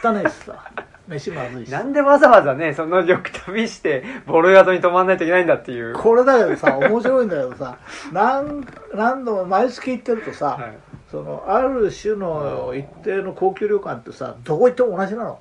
[0.03, 0.71] 汚いしさ。
[1.07, 1.71] 飯まずいし。
[1.71, 5.95] さなんでわざわざねその旅旅してボロ宿に泊まんないといけないんだっていう。
[5.95, 7.77] これだけどさ面白いんだけどさ
[8.11, 10.77] 何何度も毎月行ってるとさ、はい
[11.13, 15.39] そのある種の一定の高級旅館ってさどこ行っても同じなの。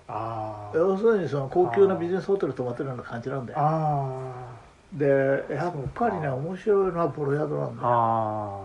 [0.74, 3.58] 要するにその高級なビジネスホテル泊まってるような感じなんだよ。
[3.58, 4.52] あ
[4.92, 5.06] で
[5.50, 7.68] やっぱりね面白いのはボロ宿なんーだよ。
[7.82, 8.61] あ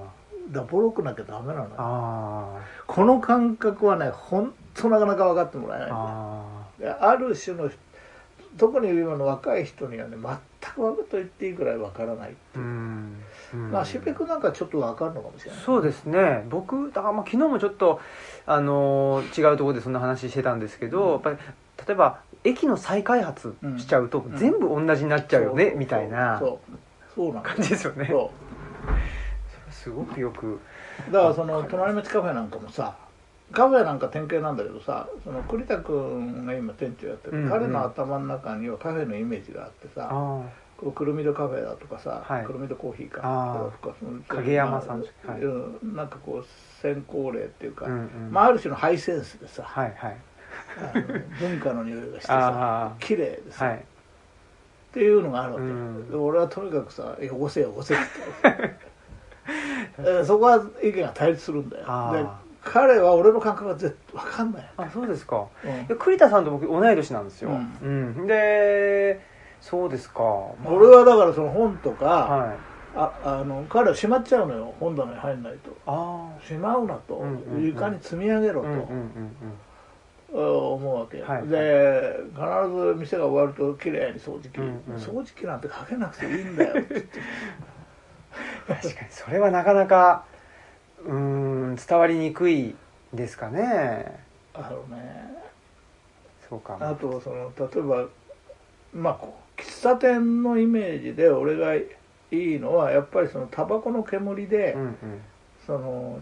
[0.52, 2.60] だボロくなきゃダメなのよ。
[2.86, 6.04] この感覚はね本当なかなか分かってもらえーないんだよ。
[6.04, 7.72] あである種の
[8.58, 12.60] 特に今の若い人にはね全く分かと言っていいくらい分からないーう。
[12.60, 13.16] んうん
[13.56, 15.60] まあシュペ君なんかちょっと分かるのかもしれない。
[15.62, 16.46] そうですね。
[16.50, 18.00] 僕だからまあ昨日もちょっと、
[18.46, 21.12] あのー違うところでそんな話してたんですけど、うん。
[21.14, 21.38] やっぱり
[21.88, 24.36] 例えば駅の再開発しちゃうと、ん。
[24.38, 26.40] 全部同じになっちゃうよね、そうみたいな。
[26.40, 26.78] そう。
[27.16, 28.08] そうな感じですよね。
[28.08, 28.32] そ
[29.72, 30.56] すごくよく。
[30.56, 30.60] う
[31.12, 32.96] だからその隣町カフェなんかもさ
[33.52, 37.50] カフェなんか典型なんだけどさその栗田君が今店長やってる、うんうん。
[37.50, 40.10] 彼の頭の中にはカフェのイメージがあってさ
[40.78, 42.46] くるみどカフェだとかさ、はい。
[42.46, 43.22] くるみどコーヒーか。
[43.24, 43.96] あとか
[44.28, 45.42] 影山さんまあはい。
[45.42, 45.96] うん。
[45.96, 46.46] なんかこう
[46.82, 48.32] 先行例っていうか、あ、うんうん。
[48.32, 50.18] まあ、ある種のハイセンスでさ、はいはい。
[51.40, 53.78] 文化の匂いがしてさ あ綺麗でさ、あはい。
[53.78, 53.82] っ
[54.94, 56.10] ていうのがあるわけ、うん。
[56.12, 57.98] で俺はとにかくさ「汚せ汚せ」っ
[59.98, 61.86] て そこは意見が対立するんだよ。
[61.88, 65.48] あで彼は俺の感覚が絶対分かんない、あそうですか。
[65.90, 65.98] うん。
[65.98, 68.28] 栗田さんと僕同い年なんですよ、ううん。
[68.28, 69.22] で
[69.70, 70.24] そうですか、
[70.64, 70.74] まあ。
[70.74, 72.58] 俺はだからその本とか、はい。
[72.96, 75.72] ああの彼はしまっちゃうのよ本棚に入んないと。
[75.86, 77.24] ああしまうなと、
[77.60, 78.70] 床に積み上げろと、
[80.34, 82.42] 思うわけ、はいで必
[82.76, 84.96] ず店が終わると綺麗に掃除機、うんうん。
[84.96, 87.04] 掃除機なんてかけなくていいんだよって。
[88.68, 90.24] 確かにそれはなかなか
[91.06, 92.76] うーん伝わりにくい
[93.14, 94.24] ですかね。
[94.54, 95.36] あのね。
[96.50, 96.78] そうか。
[96.80, 98.08] あとその例えば
[98.94, 101.86] まあこう喫茶店のイメージで俺がい
[102.32, 104.96] いのはやっぱりそのタバコの煙で、うんうん。
[105.66, 106.22] その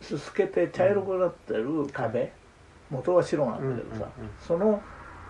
[0.00, 2.32] すすけて茶色くなってる壁、
[2.90, 4.82] 元は白なんだけどさ、うんうんうんその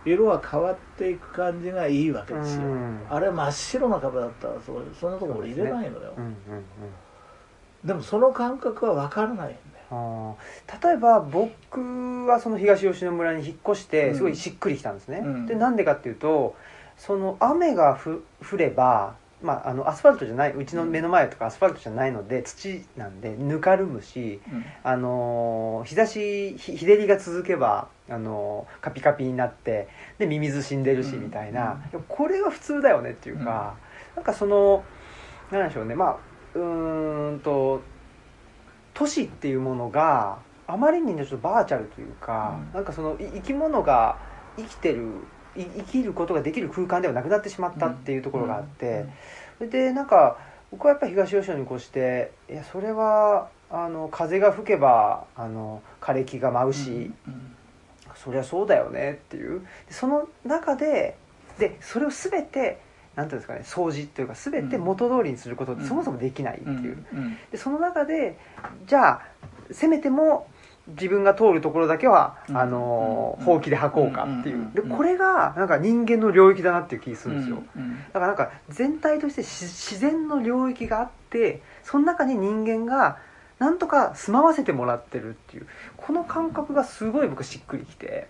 [0.05, 6.15] 色が変わっていく感じがいいわけですよ、うんあれ真っ白な壁だったらそうそんなところ入れないのよ。
[6.17, 6.35] うんうんうん
[7.85, 9.53] でもその感覚は分からないんだ
[9.91, 10.37] よ。
[10.83, 14.17] 例えば僕はその東吉野村に引っ越してうん。
[14.17, 15.47] すごいしっくりきたんですね、うん。
[15.47, 16.55] でなんでかっていうと
[16.97, 24.41] その雨がふ降れば、まあ、あのアスファルトじゃないうちの目の前とかアスファルトじゃないので土なんでぬかるむし、
[24.85, 31.25] あのー日差し日日照りが続けば、あのーカピカピになってでミミズ死んでるしうん。
[31.25, 33.75] みたいな、でもこれは普通だよねっていうか、
[34.15, 34.85] なんかその
[35.51, 36.17] なんでしょうねまあ
[36.55, 37.83] うーんと
[38.95, 42.73] 都市っていうものがあまりにねちょっとバーチャルというか、うん。
[42.75, 44.17] なんかそのい生き物が
[44.57, 49.07] 生きてるい生きることができる空間ではなくなってしまったっていうところがあって、
[49.59, 50.39] それでなんか
[50.71, 57.57] 僕はやっぱり東吉野に越していやそれはあの風が吹けばあの枯れ木が舞うし、うん
[58.15, 59.61] そりゃそうだよねっていう。
[59.89, 61.17] でその中で
[61.59, 62.79] でそれを全て
[63.17, 66.73] なんていうんですかね掃除というか全て元通りにすることってうんそもそもできないってう。
[66.73, 67.39] んいう、うん。
[67.51, 68.39] でその中で
[68.87, 69.23] じゃあ
[69.71, 70.47] せめても
[70.89, 72.57] 自分が通るところだけは、うん。
[72.57, 73.45] あのうん。
[73.45, 74.73] ほうきで履こうかっていう、うん。
[74.73, 77.99] でこれがなんか人間の領域だなっていう気がするんですよ、うん。
[78.13, 83.19] だからなんか全体としてし自然の領域があってその中に人間が
[83.59, 85.67] なんとか住まわせてもらってるっていう
[85.97, 88.29] この感覚がすごい僕しっくりきて。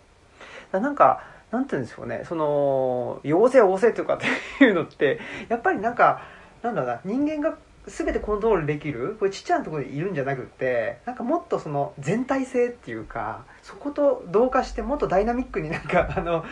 [0.73, 4.19] なんかなんていうんですかねその「要請要請」とかっ
[4.59, 6.23] ていうのってやっぱりなんか
[6.63, 16.45] なんだろうな人間が全てコントロールできるこれちっちゃなところにいるんじゃなくってなんかもっとその全体性っていうかそこと同化してもっとダイナミックになんか あの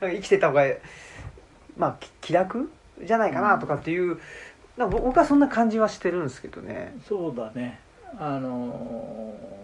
[0.00, 0.64] 生きてた方が
[1.76, 2.70] まあき気楽
[3.04, 4.18] じゃないかなとかっていう、
[4.76, 6.96] なんか僕はそんな感じはしてるんですけどね。
[7.06, 7.78] そうだね。
[8.18, 9.58] あのー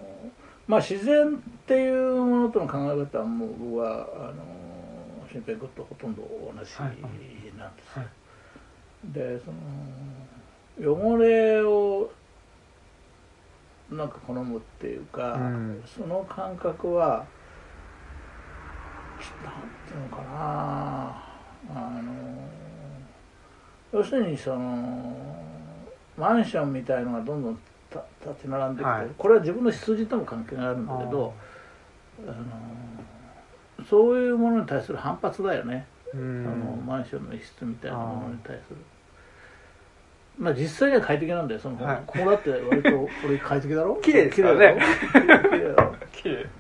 [0.67, 8.09] まあ自然っていうものとの考え方はもう僕はあのー新平君とほとんど同じなんです、はい。
[9.05, 9.59] でその
[10.81, 12.11] 汚れを
[13.91, 15.83] なんか好むっていうか、うん。
[15.87, 17.25] その感覚は
[19.45, 21.25] なんていうのかな。
[21.75, 22.13] あの
[23.93, 25.17] 要するにその
[26.19, 27.59] マンションみたいのがどんどん
[27.91, 29.09] た立ち並んできて、はい。
[29.17, 31.33] これは自分の出自とも関係があるんだけど
[32.27, 36.27] あのそういうものに対する反発だよね、うあの
[36.77, 38.77] んマンションの一室みたいなものに対する。
[40.39, 41.61] まあ実際には快適なんだよ。
[41.61, 42.03] その、はい。
[42.07, 43.97] ここだって割と俺快適だろ？
[44.03, 44.81] 綺麗ですからね。
[45.13, 45.45] 綺麗だろ？
[45.51, 45.95] 綺麗だろ？
[46.13, 46.37] 綺麗。
[46.37, 46.51] だか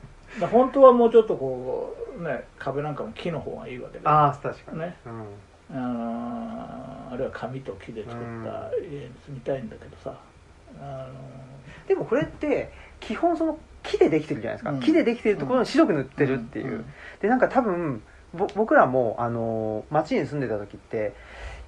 [0.40, 4.78] ら本当はもうちょっとこうね壁なんかも木の方がいいわけでああ確かに。
[4.80, 4.96] ね。
[5.06, 5.24] うん。
[5.72, 10.14] あのあるいは紙と木で作った家に住みたいんだけどさ、
[10.80, 11.08] あ
[11.88, 14.80] でもこれって基本その木でできてるじゃないですか、うん。
[14.80, 16.84] 木でできてるところに白く塗ってのるっていう、ん。
[17.20, 18.02] でなんか多分
[18.34, 21.00] ぼ僕らもあの町に住んでた時ってい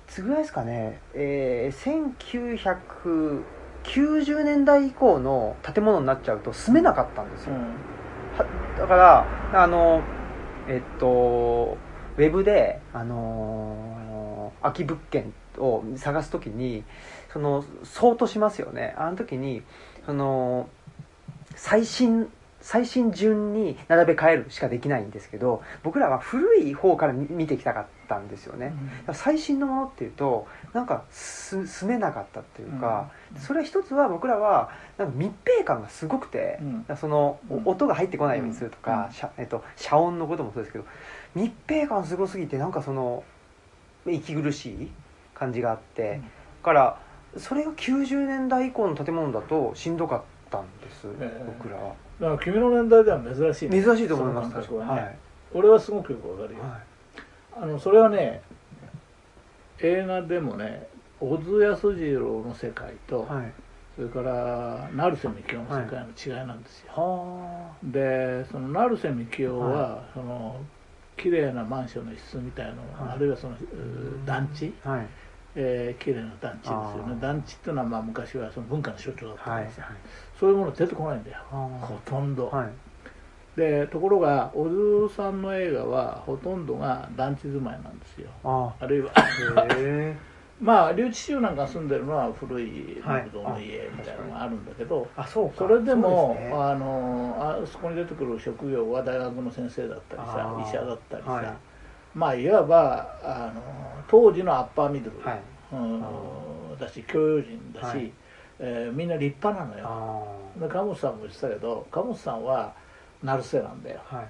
[0.06, 3.42] つぐらいですかね、えー、
[3.84, 7.60] 1990年代以降の建物になっちゃうと住めなかったんですよ、うん。
[7.60, 7.66] は
[8.78, 10.02] だからあの
[10.68, 11.76] えっと
[12.16, 16.84] ウェブであの空き物件を探す時に
[17.32, 18.94] その相当しますよね。
[18.96, 19.62] あの時に
[20.06, 20.68] その
[21.54, 36.96] 最新最新順に並べ替えるしかできないんですけど僕らは古い方から見見てきたかったんですよね、だから最新のものっていうとなんかす住めなかったっていうか、それは一つは僕らはなんか密閉感がすごくて、うん。
[36.96, 40.84] その、音が入ってこないようにするとか、えっと、遮音のこともそうですけど
[41.34, 43.24] 密閉感すごすぎてなんかその
[44.06, 44.90] 息苦しい
[45.34, 46.20] 感じがあって、
[46.62, 46.98] から
[47.36, 51.44] それが90年代以降の建物だとしんどかったんです、ええ。
[51.46, 54.70] 僕らはだから君の年代では珍しいね、珍しいと思います。
[54.70, 55.18] ね、はい。
[55.52, 56.80] 俺はすごくよくわかるよ、は
[57.62, 58.42] あのそれはね
[59.80, 60.88] 映画でもね
[61.20, 63.52] 小津安二郎の世界と、いはい。
[63.96, 70.60] それから成瀬みきおの世界の違いなんですよ、はでその成瀬みきおは、はその
[71.16, 73.16] 綺麗なマンションの一室みたいなの、はい。
[73.16, 73.58] あるいはそのう
[74.26, 75.06] 団地、あはい。
[75.58, 77.16] えー、綺麗な団地ですよね。
[77.18, 79.64] 団地っていうのはまあ昔はその文化の象徴だったかはい。
[79.64, 79.88] らさ、
[80.38, 81.38] そういうもの出てこないんだよ。
[81.50, 82.68] はほとんど、はい。
[83.56, 84.68] でところが小
[85.08, 88.28] 津さんの映画はほとんどが団地住まいなんですよ。
[88.44, 89.10] ああるいは
[90.60, 95.56] まあ留置州なんか住んでるのは古いはい木造の家みたいなのがあるんだけど、あそうか。
[95.56, 96.52] それでもね。
[96.54, 101.46] あのあそこに出てくる職業は大学の先生だったりさ医者だったりさ、はい。
[102.14, 103.62] まあいわばあの
[104.08, 105.40] 当時のアッパーミドル、はい。
[105.72, 106.02] うん。
[106.02, 106.08] あ
[106.78, 108.12] だし教養人だし、はい
[108.58, 109.86] えーみんな立派なのよ。
[110.58, 112.72] あで鴨さんも言ってたけど鴨さんは
[113.22, 114.00] 成瀬なんだよ。
[114.10, 114.26] あはい。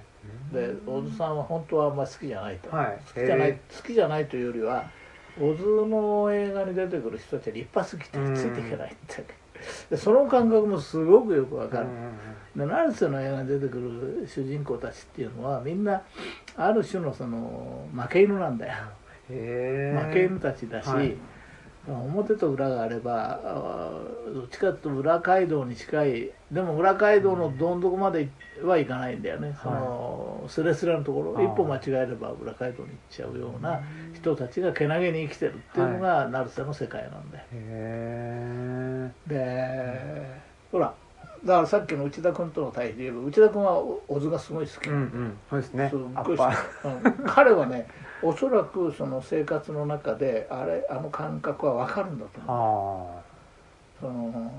[0.53, 2.99] で小津さんは本当はあんまり好きじゃないと、はい。
[3.13, 4.89] 好きじゃないへ好きじゃないというよりは
[5.39, 9.23] 小津の映画に出てくる人たちは立派すぎてうんついていけないって。
[9.89, 11.87] でその感覚もすごくよくわかる。
[12.55, 16.01] で成瀬の映画に出てくる主人公たちっていうのはみんな
[16.55, 18.73] ある種のその負け犬なんだよ。
[19.27, 19.33] 負
[20.13, 21.15] け犬たちだし、はい
[21.87, 23.39] 表と裏があれば
[24.33, 28.29] どっちかというと裏街道に近いでも裏街道のどん底まで
[28.61, 33.81] はいかないんだよね、そのスレスレのところあー一歩間違えれば裏街道に行っちゃうような
[34.13, 37.43] 人たちがけなげに生きてるっていうのが成瀬の世界なんだよ。
[37.53, 40.93] へでほら
[41.47, 44.87] だからさっきの内田君との対比で言えば内田君は小津がすごい好き。
[44.87, 45.37] えうんうん。
[45.49, 45.89] そうですね。
[45.89, 47.23] すっごいうん。
[47.25, 47.87] 彼はね
[48.21, 53.17] おそらくその生活の中であれあの感覚は分かるんだと思う。
[53.17, 53.21] あ
[54.01, 54.51] その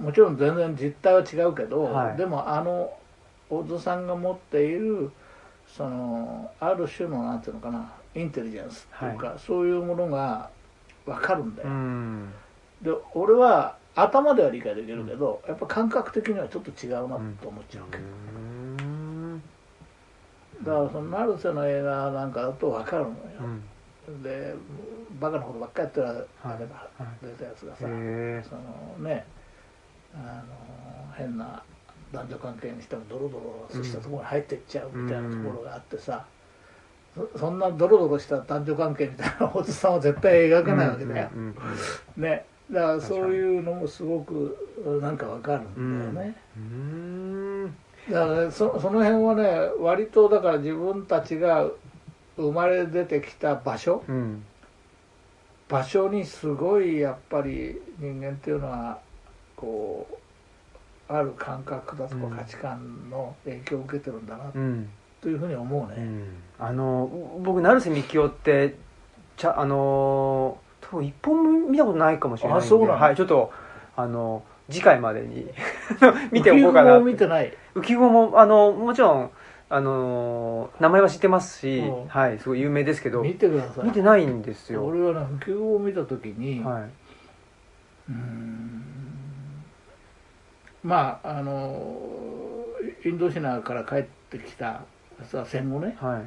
[0.00, 2.16] もちろん全然実態は違うけど、はい。
[2.16, 2.90] でもあの
[3.50, 5.10] 小津さんが持っている
[5.68, 10.48] そのある種のなんていうのかなインテリジェンスっていうか、そういうものが
[11.04, 12.32] 分かるんだあよ、うん。
[12.80, 19.42] で俺は頭では理解できるけど、やっぱ感覚的にはちょっと違うなと思っちゃうわけ、うん。
[20.62, 23.14] だからその成瀬の映画なんかだと分かるのよ、
[24.08, 24.22] うん。
[24.22, 24.54] で
[25.20, 29.24] バカなことばっかりやってるあれがはい出たやつがさ、そのね
[30.14, 31.62] あの変な
[32.12, 33.38] 男女関係にしてもドロド
[33.72, 36.24] ロしたところに入っていっちゃうみたいなところがあってさ、
[37.14, 41.54] そそんなドロドロした男女関係みたいなおじさんは絶対描かないわけだよ、うん
[42.16, 42.22] うん。
[42.22, 44.56] ねだからそういうのもすごく
[45.02, 46.62] なんかわかるんだよね、うん。
[46.62, 47.76] うん
[48.10, 51.68] だからそその辺はね割とだから自分たちが
[52.36, 54.44] 生まれ出てきた場所うん。
[55.68, 58.98] 場所にすごいやっぱり人間っていうのは
[59.56, 60.06] こ
[61.08, 62.30] うある感覚だとうん。
[62.30, 64.88] か価値観の影響を受けてるんだなうん。
[65.20, 66.26] というふうに思うね、うん。
[66.58, 67.10] あの
[67.42, 68.76] 僕成瀬みきおって
[69.36, 70.56] ちゃあの
[70.90, 72.66] 多分一本も見たことないかもしれないんで。
[72.66, 72.92] あそうなの？
[72.94, 73.52] はいちょっと
[73.96, 75.46] あの次回までに。
[76.32, 76.96] 見ておこうかな。
[76.96, 77.52] 浮世見てない？
[77.74, 79.30] 浮世絵もあのもちろん
[79.68, 82.08] あの名前は知ってますし、うん。
[82.08, 83.22] はいすごい有名ですけど。
[83.22, 83.84] 見てください。
[83.84, 84.84] 見てないんですよ。
[84.84, 88.84] 俺はね浮世絵を見た時に、はうーん。
[90.82, 92.64] まああの
[93.04, 94.80] インドシナから帰ってきた
[95.22, 95.96] さ戦後ね。
[96.00, 96.22] はい。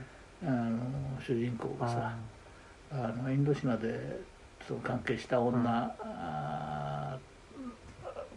[0.46, 0.78] あの
[1.22, 2.14] 主人公がさ
[2.92, 4.20] ああのインドシナで
[4.68, 5.96] その関係した女、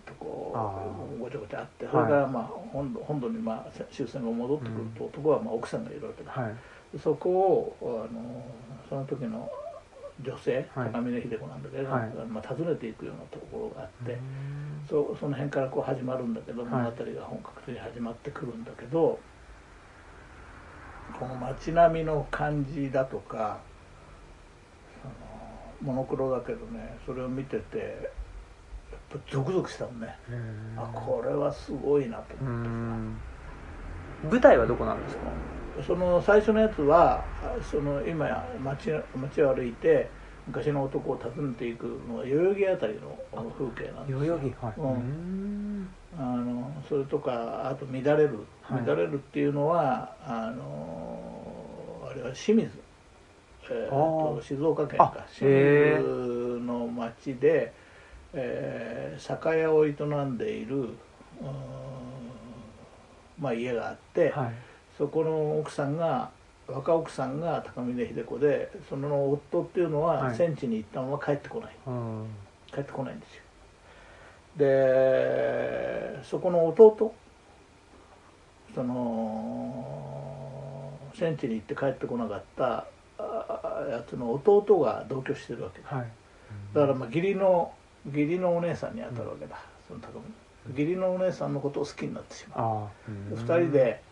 [0.04, 0.82] とこあ
[1.16, 1.88] うごちゃごちゃあってい。
[1.90, 6.54] それからまあ本土本土にまあ終戦後戻ってくると、男はまあ奥さんがいるわけだ、はい。
[6.98, 7.76] そこを
[8.10, 8.44] あの
[8.88, 9.48] その時の
[10.22, 10.90] 女性はい。
[10.92, 12.10] 高峰秀子なんだけど、はい。
[12.30, 14.18] まあ、訪ねていくようなところがあって、うん
[14.88, 16.70] そその辺からこう始まるんだけどはい。
[16.70, 19.18] 物語が本格的に始まってくるんだけど、
[21.18, 23.58] この街並みの感じだとか
[25.82, 32.68] モノクロだけどねそれを見ててやっぱゾクゾクしたもんね、うんあこれはすごいなとう思って。
[32.68, 33.16] ん。
[34.30, 35.22] 舞台はどこなんですか？
[35.86, 37.22] その最初のやつは
[37.70, 38.26] その今
[38.64, 40.08] 街街を歩いて
[40.46, 43.18] 昔の男を訪ねていくのは代々木あたりの
[43.58, 44.20] 風景なんですよ。
[44.20, 44.54] 代々木？
[44.64, 44.74] はい。
[44.78, 44.90] うん。
[44.90, 45.88] うん。
[46.18, 48.38] あのそれとかあと乱れる。
[48.62, 48.86] はい。
[48.86, 52.70] 乱れるっていうのは、あのあれは清水、
[53.70, 57.72] えー静岡県あか清水の町で、
[58.32, 60.96] えー酒屋を営んでいるうん
[63.38, 64.52] まあ、家があって、はい。
[64.96, 66.30] そこの奥さんが
[66.66, 70.36] 若奥さんが高峰秀子でその夫っていうのははい。
[70.36, 72.26] 戦地に行ったまま帰ってこない、うん。
[72.72, 73.42] 帰ってこないんですよ。
[74.56, 77.14] でそこの弟
[78.74, 82.86] その戦地に行って帰ってこなかったあ
[83.90, 85.80] やつの弟が同居してるわけ。
[85.82, 86.06] だはい。
[86.74, 87.72] だからまあ義理の
[88.06, 89.58] 義理のお姉さんに当たるわけだ、
[89.88, 90.24] その高峰
[90.70, 92.58] 義理のお姉さんのことを好きになってしまう。
[92.58, 92.90] ああ。
[93.34, 94.02] 2人で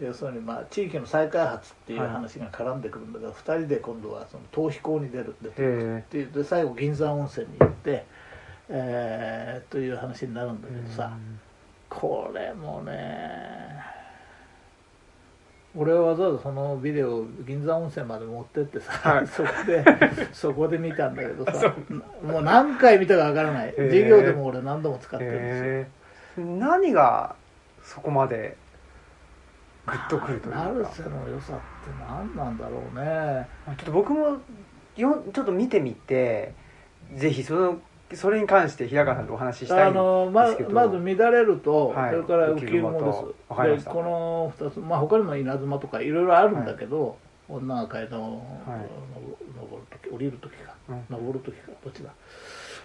[0.00, 6.32] 要するにまあ地域の再開発っていう話が絡んでくるんだけど、2人で今度はその逃避行に出るっていう。
[6.32, 8.04] で最後銀山温泉に行って、
[8.68, 11.12] えーという話になるんだけえどさ、
[11.88, 13.99] これもね
[15.76, 19.26] 俺はわざわざそのビデオを銀山温泉まで持ってってさ、はい。
[19.28, 19.84] そこで
[20.32, 21.74] そこで見たんだけどさ
[22.22, 23.74] もう何回見たかわからない。
[23.76, 25.86] 授業でも俺何度も使ってるんで
[26.36, 27.36] すよ、何が
[27.82, 28.56] そこまで
[29.86, 30.64] グッとくるというか。
[30.64, 31.62] 成瀬の良さって
[32.08, 33.48] 何なんだろうね。
[33.76, 34.38] ちょっと僕も
[34.96, 36.52] よちょっと見てみて
[37.14, 37.80] ぜひその
[38.16, 40.70] それに関して平川さんとお話ししたいんですけど。
[40.70, 43.84] まず乱れると、はいそれから浮雲です。
[43.84, 47.16] でこの2つまあ他にも稲妻とかいろいろあるんだけど、
[47.48, 48.88] 女が階段を、はい。
[49.56, 51.04] 登る時降りる時かうん。
[51.08, 52.10] 登る時かどっちだ。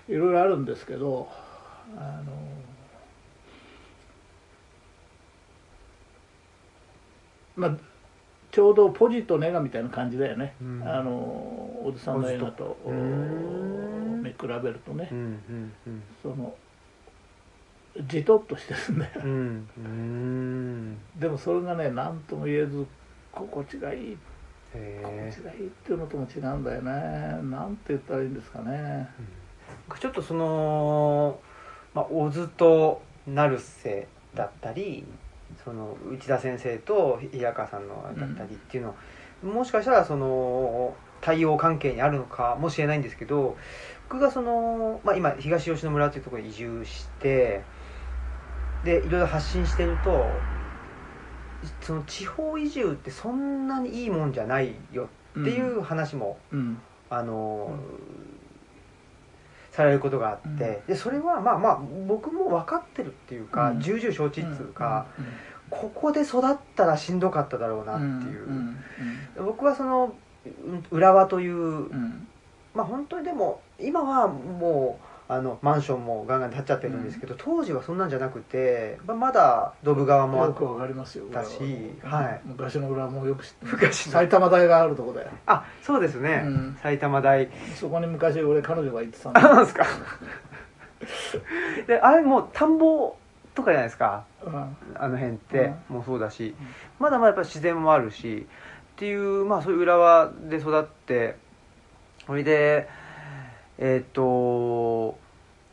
[0.07, 1.27] いろいろあるんですけど
[1.97, 2.31] あの
[7.55, 7.77] まあ
[8.55, 10.81] ちょうどポジとネガみたいな感じだよね、うん。
[10.87, 16.03] あのおじさんの映画と見比べるとね、うんうんうん。
[16.23, 16.55] その
[18.07, 19.11] じとっとしてるんだよ。
[19.25, 20.97] うんうん。
[21.19, 22.85] でもそれがね何とも言えず
[23.33, 24.17] 心地がいい。
[24.73, 26.91] へ心え地がいいっていうのとも違うんだよね。
[27.49, 29.09] なんて言ったらいいんですかね。
[29.99, 31.37] ちょっとその、
[31.93, 35.03] まあ、小津と成瀬だったり
[35.65, 38.95] その内田先生と平川さんのだったりっていうの、
[39.43, 43.57] もしかしたらその対応関係にあるのかもしれないんですけど
[44.09, 47.63] 僕がその、まあ、今東吉野村というところに移住して
[48.83, 50.25] でいろいろ発信してると
[51.81, 55.09] その地方移住ってそんなにいいもんじゃないよ
[55.39, 56.77] っていう話も、うん。
[57.07, 57.77] あの
[59.71, 63.79] されることがあって、でそれはまあまあ僕も分かってるっていうか、うん。
[63.81, 65.25] 重々承知っていうか、うん
[65.81, 68.77] ここで育ったらしんどかっただろうなっていう、ん
[69.37, 70.13] 僕はその
[70.45, 71.87] うん浦和という、うん。
[71.87, 72.27] うん
[72.75, 81.25] まあ本当にでも今はもうあのマンションもガンガン建っちゃってるんですけど、当時はそんなんじゃなくて、まあ、まだドブ川もあっよくわかりますよ
[82.03, 82.23] は。
[82.25, 82.41] い。
[82.43, 86.77] 昔の裏もよく知って埼玉大があるとこだよ、あそうですね、うん。
[86.83, 87.49] 埼玉大。
[87.79, 89.85] そこに昔俺彼女が行ってたんですか。
[91.87, 93.15] であれもう田んぼ
[93.55, 94.25] とかじゃないですか。
[94.45, 94.77] うん。
[94.95, 96.53] あの辺ってもそうだし、
[96.99, 98.45] まだまだやっぱ自然もあるし。
[98.95, 101.35] っていうまあそういう浦和で育って
[102.25, 102.87] それで
[103.77, 105.17] えっ、と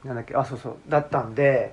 [0.03, 1.73] なんだっけあそうそうだったんで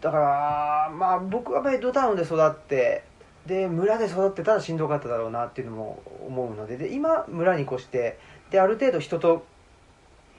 [0.00, 3.04] だからまあ僕はベッドタウンで育って
[3.46, 8.18] で村で育ってたらしんどかっただろうなっていうのも思うのでで今村に越して
[8.50, 9.46] である程度人と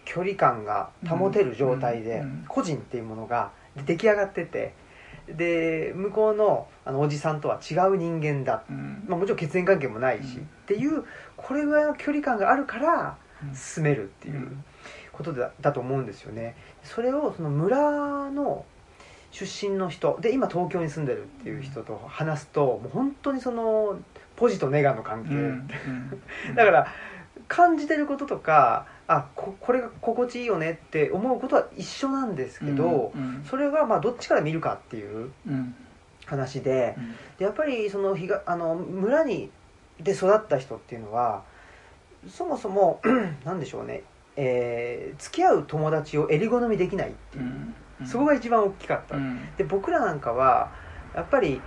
[0.03, 3.51] 距離感が保てる状態で、個人っていうものが
[3.85, 4.73] 出来上がってて
[5.27, 9.03] で向こうのあのおじさんとは違う人間だ、うん。
[9.07, 10.43] まあ、もちろん血縁関係もないし、うん。
[10.43, 11.03] っていう
[11.37, 13.55] これぐらいの距離感があるからうん。
[13.55, 14.57] 進めるっていう
[15.11, 16.55] ことだ,、だと思うんですよね。
[16.83, 18.65] それをその村の
[19.31, 23.97] 出身の人で今東京に住んでるっていう人と話すともう本当にその
[24.35, 25.67] ポジとネガの関係、うん。
[26.55, 26.87] だから
[27.47, 35.75] 感じてることとかあここれが心地いいよねって思うことは一緒なんですけど、うんそれがまあどっちから見るかっていううん。
[36.25, 36.95] 話で
[37.37, 39.49] でやっぱりその日があの村に
[39.99, 41.43] で育った人っていうのは
[42.29, 43.01] そもそも
[43.43, 44.03] なんでしょうね、
[44.37, 47.43] えー付き合う友達を襟好みできないっていう、
[48.01, 48.07] うん。
[48.07, 49.41] そこが一番大きかった、うん。
[49.57, 50.71] で僕らなんかは
[51.13, 51.61] やっぱり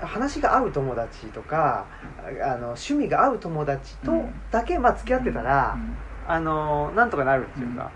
[0.00, 1.86] 話が合う友達とか
[2.42, 4.12] あの趣味が合う友達と
[4.50, 5.78] だけ、まあ、付き合ってたら、
[6.30, 7.90] あのなんとかなるっていうか、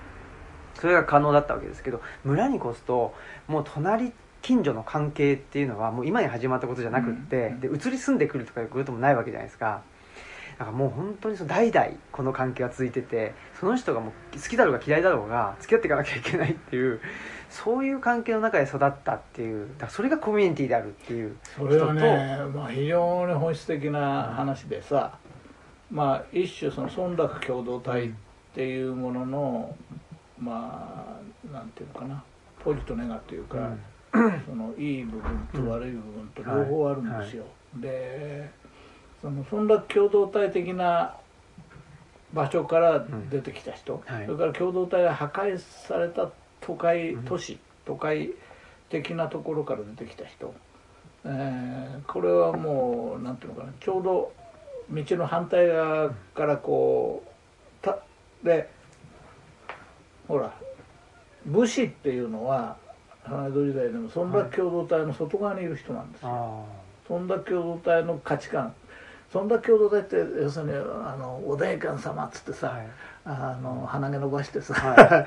[0.74, 3.14] それが可能だったわけですけど村に越すと
[3.46, 4.12] もう隣
[4.42, 7.60] 近所の関係っていうのはもう今に始まったことじゃなくって、うん。
[7.60, 9.82] で移り住んでくるとかいうこともないわけじゃないですか。
[10.58, 17.00] だからもう本当にその代々この関係が続いててその人がもう好きだろうが嫌いだろうが付き合っていかなきゃいけないっていう
[17.50, 25.18] そういう関係の中で育ったっていうだからそれがコミュニティであるっていうそれはね、まあ、非常に本質的な話でさ、
[25.94, 28.12] まあ一種その村落共同体っ
[28.52, 29.76] ていうものの
[30.38, 31.20] ま
[31.50, 32.22] あなんていうのかな
[32.62, 33.70] ポジとネガというか、
[34.12, 37.44] そのいい部分と悪い部分と両方あるんですよ、
[37.76, 38.50] で
[39.22, 41.14] その村落共同体的な
[42.32, 44.26] 場所から出てきた人、はい。
[44.26, 46.30] それから共同体が破壊された
[46.60, 47.24] 都会うん。
[47.24, 48.32] 都市、都会
[48.90, 50.52] 的なところから出てきた人、
[51.24, 54.32] えーこれはもうなんていうのかなちょうど
[54.94, 57.98] 道の反対側からこうた
[58.42, 58.68] で
[60.28, 60.52] ほら
[61.44, 62.76] 武士っていうのは
[63.26, 68.74] 江戸時代でも村落共同体の外側にいる人なんですよ、あ村落共同体の価値観。
[69.32, 72.86] 村落共同体って要するにあのおでんかん様っつってさ、あはい。
[73.24, 75.26] あの鼻毛伸ばしてさ、は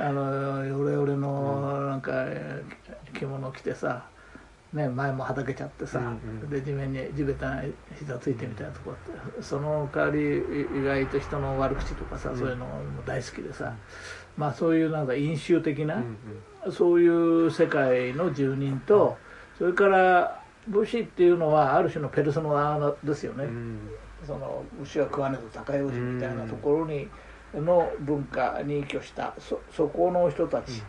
[0.00, 4.04] あのヨレヨレのなんかえー着物着てさ、
[4.72, 6.50] ね、前もはだけちゃってさ、うんうん。
[6.50, 12.38] で地面に地べたに膝ついてみたいなとこあってその代わり意外と人の悪口とかさ、うん。
[12.38, 13.72] そういうのも大好きでさ、
[14.36, 16.18] まあそういうなんか飲酒的な、うん
[16.66, 16.72] うん。
[16.72, 19.16] そういう世界の住人と、
[19.56, 23.44] それから武士っていうのはある種のペルソナですよね。
[23.44, 23.80] うん。
[24.26, 27.08] その牛は食わねど高い牛みたいなところに
[27.54, 30.82] の文化に居居したそそこの人たち、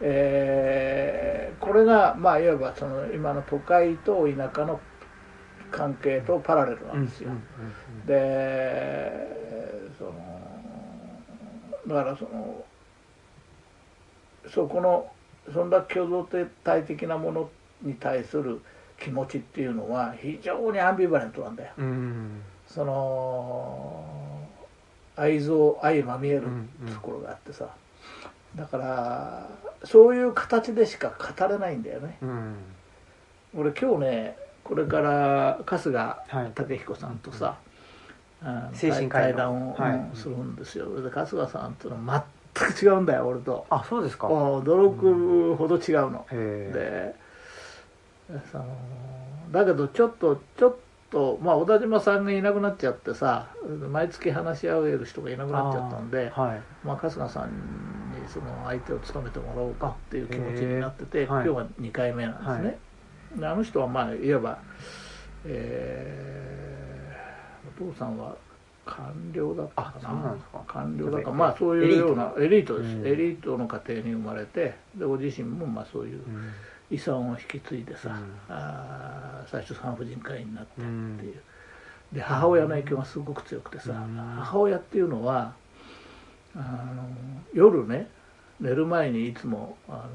[0.00, 4.80] えーこれがまあいわばその今の都会と田舎の
[5.70, 7.30] 関係とパラレルなんですよ。
[7.30, 7.42] うんうん
[8.06, 9.28] で
[9.98, 10.12] その
[11.88, 12.64] だからその
[14.48, 15.10] そこの
[15.52, 16.24] そんな共同
[16.64, 17.50] 体的なもの
[17.82, 18.60] に対する
[18.98, 21.72] 気持ちっていうのは非常にアンビバレントなんだよ。
[21.78, 24.04] うんうんその
[25.16, 27.68] 愛憎相まみえるうんうんところがあってさ、
[28.54, 29.48] だから
[29.84, 32.18] そういう形でしか語れないんだよね。
[32.22, 32.54] うん。
[33.56, 35.96] 俺今日ねこれから春日
[36.28, 36.52] はい。
[36.54, 37.56] 武彦さんとさ、
[38.42, 39.34] あの精神科医の。
[39.34, 39.92] 対談を、はい。
[39.92, 41.00] うんするんですよ。
[41.00, 42.24] で春日さんっていうのは
[42.54, 43.66] 全く違うんだよ俺と。
[43.70, 44.28] あそうですか。
[44.28, 47.14] へ驚くほど違うの、え。
[48.28, 48.66] でその
[49.50, 50.76] だけどちょっとちょっ
[51.10, 53.48] とまあ小田島さんがいなくなっちゃってさ
[53.90, 56.60] 毎月話し合える人がいなくなっちゃったんではい。
[56.84, 57.56] まあ、春日さんに
[58.28, 62.78] その相手を務めてもらおうかっていう気持ちになってて、今日は2回目なんですね、
[63.36, 64.58] であの人はまあいわば、
[65.44, 66.88] えー
[67.80, 68.34] お父さんは
[68.84, 70.36] 官僚だったかな？
[70.66, 71.30] 官僚だか。
[71.30, 76.50] まあそういうようなエリートです、うんエリートの家庭に生まれてでご自身もまあそういううん
[76.90, 78.32] 遺産を引き継いでさ、うん。
[78.48, 81.16] あー最初産婦人科医になってっていう、うん。
[82.14, 84.16] で母親の影響がすごく強くてさ、うん。
[84.40, 85.52] 母親っていうのは
[86.56, 87.04] あの
[87.52, 88.08] 夜ね
[88.60, 90.08] 寝る前にいつもあの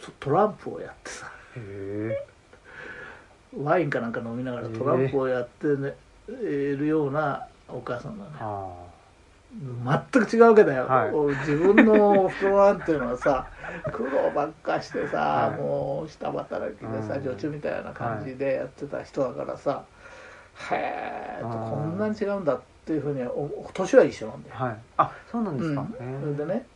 [0.00, 1.30] トトランプをやってさ。
[1.56, 2.34] へえ。
[3.56, 5.94] ワインかなんか飲みながらトランプをやってね、
[6.28, 6.32] い
[6.76, 8.72] るようなお母さんだねあ
[10.12, 11.10] 全く違うわけだよ、はい。
[11.46, 13.46] 自分のおふくろなんていうのはさ
[13.92, 15.60] 苦労ばっかしてさ、はい。
[15.60, 17.22] もう下働きでさうん。
[17.22, 19.84] 女中みたいな感じでやってた人だからさ、
[20.72, 24.76] へえとうんこんなに違うんだっていうふうにお年は一緒なんだよ、はい。
[24.96, 25.86] あそうなんですか、うん。
[25.86, 26.66] へそれでね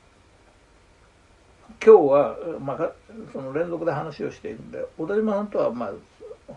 [1.85, 2.93] 今日は、まあか、
[3.33, 5.93] その連続で話をしているんで小田島さんとは、まあ、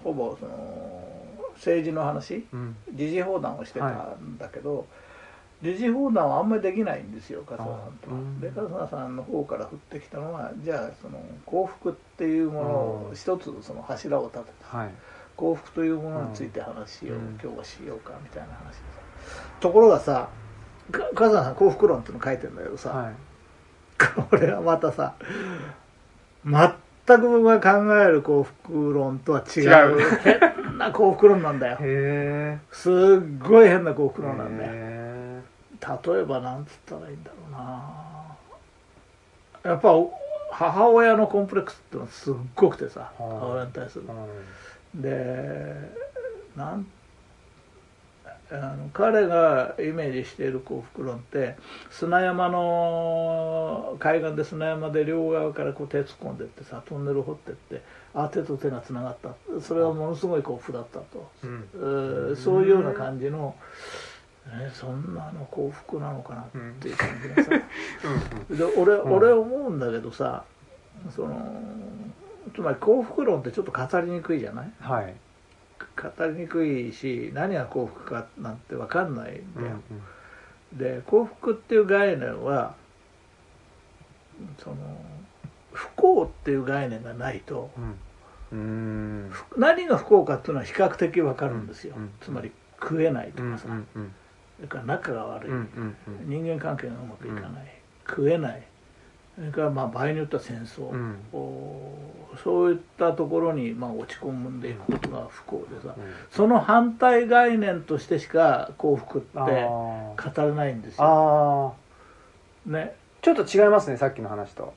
[0.04, 1.12] ほぼその
[1.56, 2.76] 政治の話うん。
[2.94, 4.88] 時事放談をしてたんだけど、
[5.62, 7.80] 時事放談はあんまりできないんですよ春日さんとは。
[7.80, 8.40] あうん。
[8.42, 13.16] で春日さんの方から降ってきたのはじゃあその幸福っていうものをうん。
[13.16, 14.90] 一つその柱を立ててはい。
[15.36, 17.40] 幸福というものについて話を、うん。
[17.42, 18.82] 今日はしようかみたいな話でさ
[19.60, 20.30] ところがさ
[20.92, 23.14] か春日さん幸福論っていうの書いてんだけどさ、はい
[24.30, 25.16] これはまたさ
[26.45, 26.54] 全
[27.06, 31.78] く僕が考える幸福論とは違う変な幸福論なんだよ。
[31.82, 32.93] へすっ
[33.39, 34.72] ごい変な幸福論なんだよ。
[34.74, 35.41] え。
[35.82, 38.38] 例えばなんつったらいいんだろうな。
[39.64, 39.89] やっぱ
[40.52, 44.06] 母親のコンプレックスってのはすっごくてさはあ母親に対する。
[44.95, 45.76] で
[46.56, 46.86] なん
[48.52, 51.56] あの彼がイメージしている幸福論って
[51.89, 57.82] 砂山の海岸で砂山で両側からこう手突っ込んでってさトンネル掘ってって
[58.14, 59.30] あ手と手がつながった。
[59.62, 61.70] それはものすごい幸福だったと、うん。
[61.74, 63.56] えーそういうような感じの、
[64.47, 66.47] えそんなの幸福なのかなっ
[66.82, 69.14] ていう感じがさ、で俺うん。
[69.14, 70.43] 俺思うんだけどさ
[71.16, 71.62] その
[72.54, 74.72] つまり幸福論ってちょっと語りにくいじゃない？
[74.82, 75.16] はい
[75.96, 79.78] 語りにくいし何が幸福かなんて分かんないんうんだよ、
[80.74, 82.76] で幸福っていう概念は
[84.58, 84.76] その
[85.74, 87.70] 不幸っていう概念がないと
[88.52, 89.32] うん。
[89.58, 92.52] 何が不幸かっていうのは比較的分かるんですよ、うんつまり
[92.82, 94.14] 食えないとうんかさ、うん。
[94.58, 95.96] それから仲が悪い、うんうん
[96.30, 98.64] 人間関係がうまくいかない、食えない
[99.36, 101.16] それからまあ場合によっては戦争、うん。
[101.34, 101.98] お
[102.44, 106.04] そういったところにまあ落ち込んでいくことが不幸でさ、うん。
[106.30, 111.76] その反対概念としてしか幸福ってあ語ーれないんですよ。
[112.66, 114.74] ね、ちょっと違いますねさっきの話と。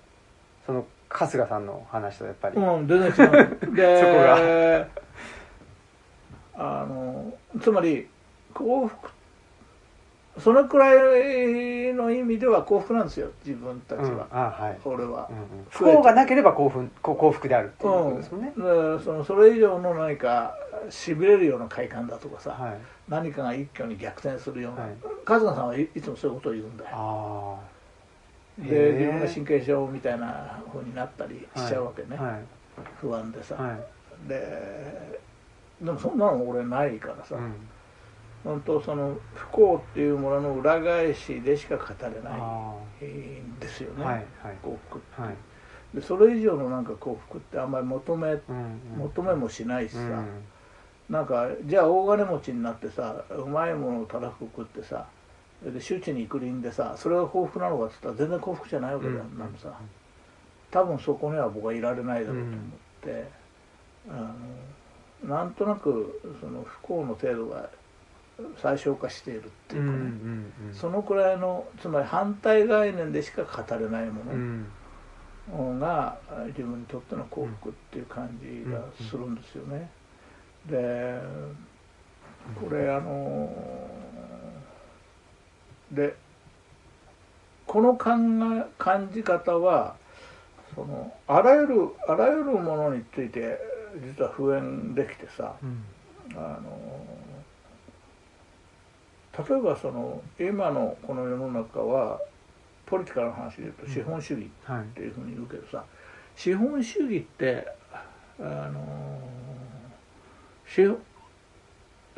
[0.66, 2.56] その春日さんの話とやっぱり。
[2.56, 3.58] うん、全然違う。
[3.76, 5.04] で、そこ
[6.56, 8.08] あの、つまり、
[8.52, 9.10] 幸福、
[10.38, 14.18] そのくらいの意味では幸福なんですよ、自分たちうん。
[14.18, 14.26] は。
[14.32, 14.80] あはい。
[14.84, 15.28] 俺は。
[15.30, 15.36] うん。
[15.36, 15.66] うん。
[15.70, 20.56] 不幸がなければ興奮こ幸福であるっていうことですもんね、でそのそれ以上の何か
[20.90, 22.78] しびれるような快感だとかさ、はい。
[23.08, 24.90] 何かが一挙に逆転するような、はい。
[25.24, 26.90] 春日さんはいいつもそういうことを言うんだよ。
[26.92, 27.74] ああ
[28.58, 32.42] で自分が神経症みたいな風になったりしちゃうわけね、はい。
[33.00, 34.28] 不安でさ、はい。
[34.28, 35.20] で
[35.80, 37.54] でもそんなの俺ないからさ、うん
[38.44, 44.24] 本当その不幸っていうものの裏返しでしか語れないあんですよね、あはいはい。
[44.62, 45.34] 幸福って、はい。
[45.94, 48.40] でそれ以上のなんか幸福ってあんまり求めうん
[48.94, 48.98] うん。
[48.98, 50.28] 求めもしないしさ、うん。
[51.08, 55.06] なんかじゃあ大金持ちになってさうまいものをたらふく食ってさ
[55.62, 59.38] で周知に行くりんでさそれが幸福なのかっつったら全然幸福じゃないわけだよ、うん。
[59.38, 59.72] なんかさ。
[60.70, 62.58] 多分そこには僕はいられないだろうと思っ
[63.00, 63.24] て、
[64.10, 64.34] あ
[65.28, 67.70] のなんとなくその不幸の程度が
[68.56, 70.74] 最小化しているっていうかね、うんうんうん。
[70.74, 74.66] そのくらいのつまり反対概念でしか語れないもうん。
[75.52, 76.18] のが
[76.48, 79.90] 自分にとっての幸福っていう感じがするんですよね。
[80.66, 81.20] で
[82.60, 83.50] これあの
[85.92, 86.16] で
[87.66, 88.10] この考
[88.56, 89.96] え感じ方は
[90.74, 93.58] そのあらゆるあらゆるものについて
[94.16, 95.84] 実は普遍できてさうん。
[96.34, 97.04] あの
[99.36, 102.20] 例えばその今のこの世の中は
[102.86, 104.80] ポリティカルな話で言うと資本主義はい。
[104.80, 105.84] っていうふうに言うけどさ
[106.36, 107.66] 資本主義って
[108.38, 109.18] あの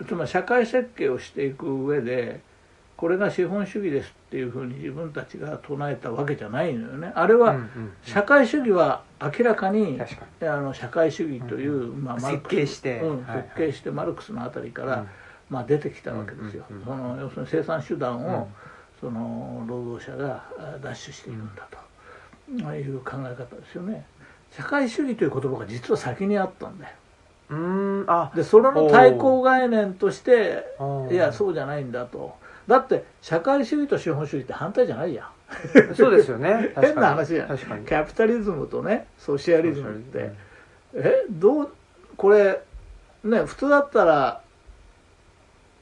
[0.06, 2.40] つまり社会設計をしていく上で
[2.96, 7.12] これが資本主義ですっていうふうに自分たちが唱えたわけじゃないのよね。
[7.14, 10.00] あれはうんうん社会主義は明らかに
[10.40, 13.00] あの社会主義という、うんまあ、設計して。
[13.00, 13.42] うんはいはい。
[13.42, 15.06] 設計してマルクスのあたりから、に
[15.48, 18.26] まあ、出てきたわけですよ、その要するに生産手段うん。
[18.26, 18.48] を、
[19.00, 21.54] その労働者があ奪取しているん。
[21.54, 24.04] だと、いう考え方ですよね。
[24.56, 26.94] 社会主義という言葉が実は先にあったんだよ。
[27.50, 28.32] うんあ。
[28.34, 30.64] でそれの対抗概念として
[31.10, 32.34] いやそうじゃないんだと。
[32.66, 35.94] だって社会主義と資本主義って反対じゃないじゃん。
[35.94, 36.72] そうですよね。
[36.80, 37.48] 変な話じゃん。
[37.48, 37.86] 確かに。
[37.86, 40.36] キャピタリズムとねソシアリズムって、うん
[40.98, 41.72] えどう
[42.16, 42.62] これ
[43.22, 44.40] ね普通だったら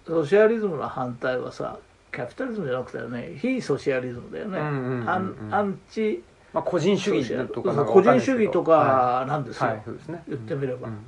[0.07, 1.79] ソシアリズムの反対はさ
[2.13, 9.77] キャピタリズムじゃなくてね非ソシアリズムだよね、うんうんうんうんアンアンチまあ個人主義とか個人主義とかなんですよ、はい。
[9.77, 10.23] はいすね。
[10.29, 10.89] 言ってみれば。
[10.89, 11.01] うんうん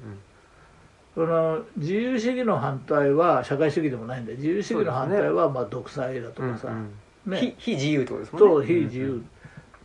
[1.15, 6.91] その自由主義の反対は社会主義でもないんで自由主義の反対はまあ独裁だとかさ、うん
[7.27, 7.33] うん。
[7.33, 7.39] ね。
[7.39, 8.49] 非非自由ってことですもんね。
[8.49, 9.25] そう非自由、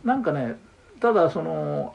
[0.04, 0.56] なんかね
[1.02, 1.92] ただその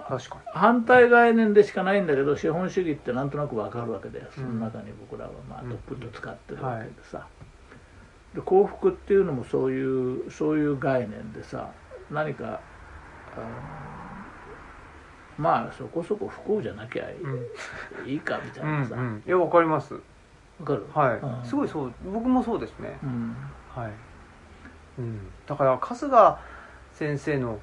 [0.53, 5.69] 反対概念でしかないんだけど資本主義ってなんとなくわかるわけでその中に僕らはまあうん。
[5.69, 7.25] どっぷりと使ってるわけでさ、
[8.35, 11.71] で幸福っていうのもそういうそういう概念でさ
[12.11, 12.59] 何か
[15.37, 17.05] まあそこそこ不幸じゃなきゃ
[18.05, 19.23] いい,、かみたいうんなさ、わうん。
[19.25, 19.93] いやわかります。
[20.65, 20.85] かる？
[20.93, 21.19] はい。
[21.19, 21.45] うん。
[21.45, 22.97] すごいそう僕もそうですね。
[23.03, 23.35] うん。
[23.73, 23.91] はい、
[24.99, 26.39] うん、だから春日
[26.91, 27.59] 先生の、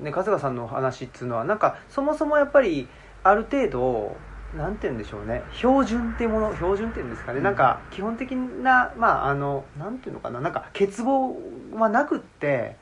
[0.00, 2.88] ね、春日さんの話っていうのはなんかそもそもやっぱり
[3.22, 4.16] ある程度
[4.56, 5.42] なんて言うんでしょうね。
[5.52, 7.54] 標準っていうもの標準っていうんですかね、うんなん。
[7.54, 10.40] か基本的なまああのなんていうのかな。
[10.40, 11.34] なんか欠乏
[11.76, 12.76] はなくって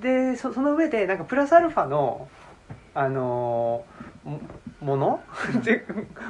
[0.00, 2.28] でそその上でなんかプラスアルファの
[2.94, 3.84] あの
[4.24, 4.40] も
[4.80, 5.20] もの？
[5.64, 5.84] で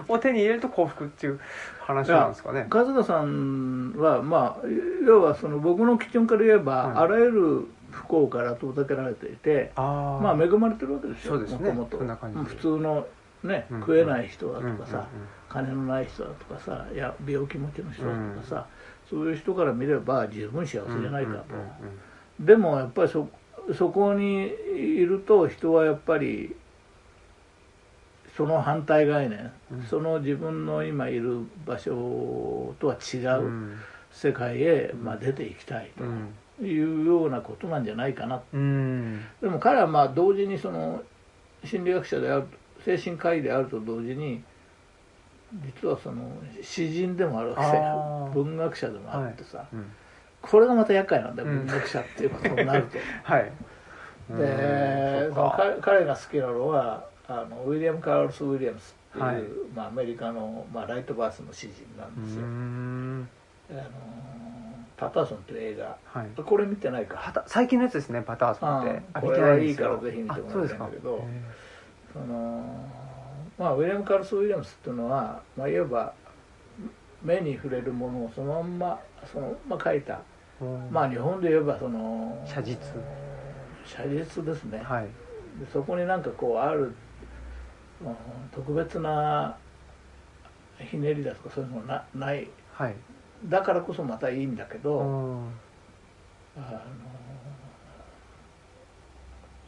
[0.08, 1.40] を手に入れると幸福っていう
[1.80, 2.66] 話なんですかね。
[2.70, 4.66] 和田さんはまあ
[5.06, 7.68] 要はその僕の基準から言えば、はいあらゆる
[7.98, 11.98] 不幸から遠ざけられていてあまあ恵まれてるわけですよもともと
[12.44, 13.06] 普通の
[13.42, 15.04] ね、うん食えない人だとかさ、うん
[15.48, 18.66] 金のない人だとかさいや病気持ちの人だとかさ、
[19.08, 21.44] そういう人から見れば十分幸せじゃないかと、
[22.44, 23.28] でもやっぱりそ
[23.74, 26.54] そこにいると人はやっぱり
[28.38, 29.82] その反対概念、うん。
[29.82, 33.76] その自分の今いる場所とは違うんううん。
[34.12, 36.06] 世界へ、まあ、出ていきたいうん。
[36.06, 38.42] というようなことなんじゃないかな。
[38.52, 39.20] うん。
[39.40, 41.02] でも彼はまあ同時にその
[41.64, 42.46] 心理学者である
[42.84, 44.42] 精神科医であると同時に
[45.82, 46.30] 実はその
[46.62, 49.86] 詩人でもあるわけ文学者でもあってさ、うん。
[50.42, 51.58] これがまた厄介なんだよ、うん。
[51.58, 52.98] 文学者っていうことになると。
[53.22, 53.52] はい。
[54.30, 59.42] で彼彼が好きなのはあのウィリアム・カールス・ウィリアムスっていう、はい。
[59.74, 62.46] まあ、アメリカの、まあ、ライトバースの詩人なんうですよ。
[62.46, 63.28] ん。
[63.70, 63.80] あの
[64.98, 65.96] パターソンという映画。
[66.04, 66.42] はい。
[66.42, 67.44] これ見てないか。
[67.46, 68.90] 最近のやつですねパターソンって。
[68.90, 71.24] うんあこれはいいからぜひ見てもらいたいんだけど。
[71.24, 72.64] あその
[73.58, 76.14] まあウィリアム・カールス・ウィリアムスっていうのは、まあ、いわば
[77.22, 79.00] 目に触れるものをそのまんま
[79.32, 82.78] そのまま書いた、へーまあ日本で言えばその写実。
[83.84, 85.04] 写実ですね、はい。
[85.04, 85.10] で
[85.72, 86.94] そこになんかこうある、うん
[88.54, 89.56] 特別な
[90.78, 92.48] ひねりだとかそういうのがなない。
[92.72, 92.94] はい
[93.44, 95.46] だからこそまたいいんだけど、うん。
[96.56, 96.80] あの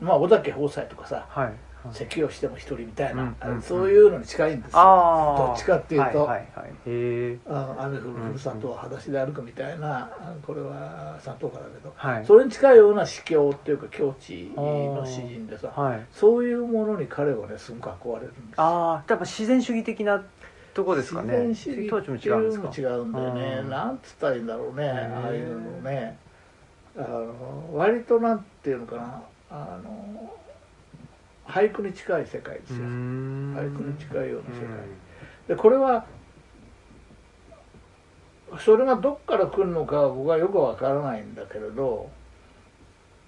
[0.01, 1.53] まあ尾崎豊斎とかさはい
[1.93, 5.35] 咳をしても一人みたいな、そういうのに近いんですよ。
[5.39, 6.25] どっちかっていうと。
[6.27, 10.11] はいはい雨降るふるさとを裸足で歩くみたいな、
[10.47, 12.27] これは佐藤からだけど、はい。
[12.27, 16.07] それに近いような詩境っていうか境地の詩人でさはい。
[16.13, 18.45] そういうものに彼はねすごく憧れるんですよ。
[18.59, 20.23] ああやっぱ自然主義的な
[20.75, 21.49] とこですかね？
[21.49, 23.59] 自然主義違うんで違うんだよね。
[23.63, 26.19] うんなんつったらいいんだろうねああいうのね。
[26.97, 29.23] あの割となんていうのかな。
[29.51, 30.33] あの
[31.47, 32.77] 俳句に近い世界ですよ。
[32.79, 34.69] 俳俳句に近いような世界。
[35.49, 36.05] でこれは
[38.59, 42.11] それがどっから来るのかは僕はよくわからないんだけれど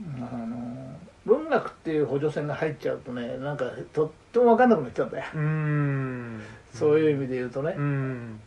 [0.00, 6.40] あの文学っていう補助線が入っちゃうとねなんかとっても分かんなくなっちゃうんだよ、うん
[6.72, 8.40] そういう意味で言うとね、うん。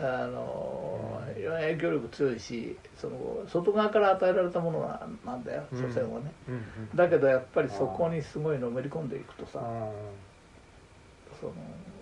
[0.00, 5.80] あの影響力強いしその外側から与えられたものなんなんだようん。
[5.80, 9.60] 所詮はね、うんだけどやっぱりそこにすごいのめり込んでいくとさ
[11.40, 11.52] その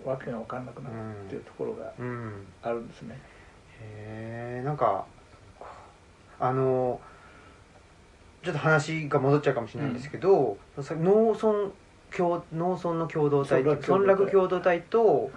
[0.03, 2.07] わけが分かんなくなるっていうところがうん。
[2.07, 3.19] うんあるんですね、
[3.79, 5.05] へえんか
[6.39, 6.99] あの
[8.43, 11.69] ちょっと話が戻っちゃうかもしれないんですけど、さ農村
[12.15, 14.15] 共農村の共同体村落共同体。
[14.15, 15.31] 村落共同体と,、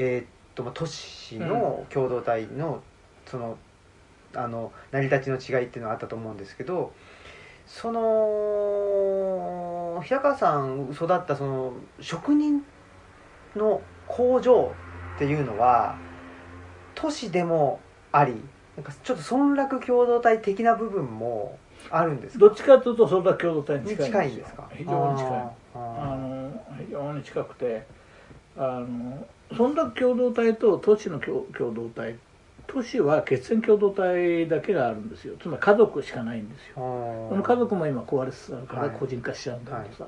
[0.00, 2.82] えーっとまあ都市の共同体の,、
[3.26, 3.58] その
[4.34, 6.92] あの成り立ちの違いっていうのはあったと思うんですけど
[7.66, 12.62] その平川さん育ったその職人
[13.56, 14.72] の工場
[15.16, 15.96] っていうのは
[16.94, 17.80] 都市でも
[18.12, 18.34] あり
[18.76, 21.58] なんかちょっと村落共同体的な部分も
[21.90, 22.46] あるんですか？
[22.46, 24.68] どっちかというとそれだけ共同体にに近いんですか？
[24.72, 25.32] 非常に近い。
[25.74, 27.84] あの非常に近くて
[28.58, 32.16] あの村落共同体と都市の共共同体
[32.66, 35.34] 都市は血縁共同体だけがあるんですよ。
[35.40, 37.26] つまり家族しかないんですよ。
[37.30, 38.90] その家族も今壊れつつあるからはい。
[38.98, 40.06] 個人化しちゃうんだけどさ、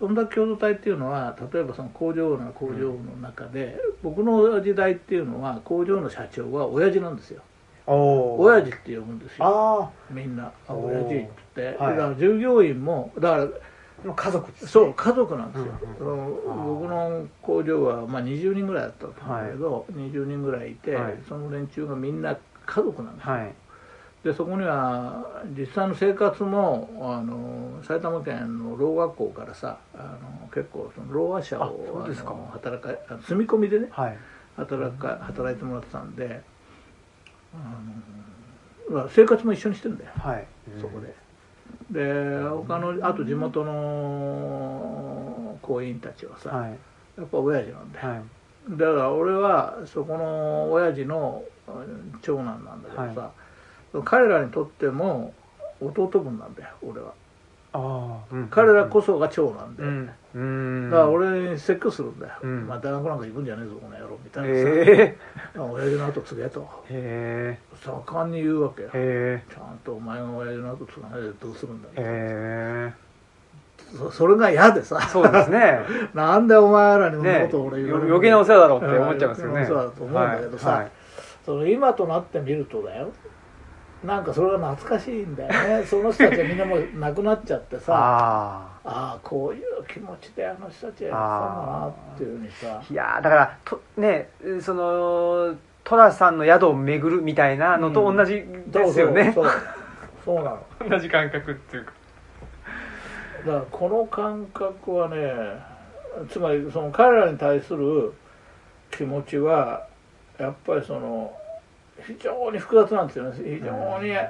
[0.00, 7.42] 村落共同体っていうのは例えばその工場の工場の中で、僕の時代っていうのは工場の社長は親父なんですよ。
[7.86, 9.36] 親父って呼ぶんですよ。
[9.40, 10.50] あみんな。
[10.66, 11.14] 親父って
[11.56, 11.96] 言って、はい。
[11.96, 13.48] だから従業員もだから
[14.04, 14.70] あもう家族ですね。
[14.70, 21.18] そう家族なんですよ、うんうんその僕の工場は、まあ、20人ぐらいだったんだけど、20人ぐらいいて、はい。
[21.28, 22.36] その連中がみんな
[22.66, 23.54] 家族なんですよ、はい。
[24.24, 34.18] でそこには実際の生活もあの埼玉県のろう学校からさあの結構そのろう話者あをあの働かあ住み込みでねはい。
[34.56, 36.42] 働か働いてもらってたんで
[37.54, 37.56] あ
[38.90, 40.10] のまあ生活も一緒にしてるんだよ。
[40.16, 40.46] はい。
[40.80, 41.14] そこで。
[41.90, 46.70] で他のあと地元の行員たちはさ、はい。
[47.16, 48.22] やっぱ親父なんだよ、はい。
[48.70, 53.30] だから俺はそこの親父のうん長男なんだけどさ、
[54.04, 55.32] 彼らにとっても
[55.80, 57.12] 弟分なんだよ俺は
[57.78, 58.48] あああ、うん。
[58.48, 60.10] 彼らこそが長なんだよ、うん。
[60.34, 60.38] う
[60.88, 60.90] ん。
[60.90, 62.66] だから俺に説教するんだよ、うん。
[62.66, 65.16] まあ大学なんか行くんじゃねえぞこの野郎みたいなさ、へえ。
[65.56, 66.84] 親父の後継げと。
[66.90, 68.90] へ盛んに言うわけよ。
[68.94, 69.42] え。
[69.48, 73.08] へちゃんとお前が親父の後継がないでどうするんだえへ
[73.96, 74.98] そそれが嫌でさ。
[75.02, 75.80] えそうですね。
[76.14, 79.52] なんでお前らにそんなねことを俺言われる余計なお世話だろうって思っちゃいますよね。
[79.54, 80.70] 余計なお世話だと思うんだけどさ。
[80.70, 80.78] はい。
[80.80, 80.90] はい。
[81.44, 83.08] その今となってみるとだよ
[84.04, 85.84] なんかそれが懐かしいんだよね。
[85.86, 87.92] その人たちはみんなもう亡くなっちゃってさ。
[87.96, 92.80] あああこういう気持ちであの人たちはやってたんだなっていうふうにさ。
[92.80, 94.30] あいやーだからとね
[94.60, 99.62] その寅さんの宿を巡るみたいなのと同じですよね、そうそうそう。
[100.24, 100.58] そうなの。
[100.90, 101.92] 同じ感覚っていうか。
[103.46, 105.32] だからこの感覚はね
[106.28, 108.12] つまりその彼らに対する
[108.90, 109.86] 気持ちは
[110.38, 111.32] やっぱりその
[112.06, 113.58] 非常に複雑なんですよね。
[113.58, 114.28] 非常にあ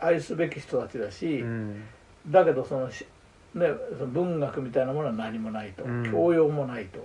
[0.00, 1.84] 愛すべき人たちだし、うん。
[2.28, 3.06] だけどそのし、
[3.54, 3.68] ね、
[3.98, 6.10] その文学みたいなものは何もないと、うん。
[6.10, 6.98] 教養もないと。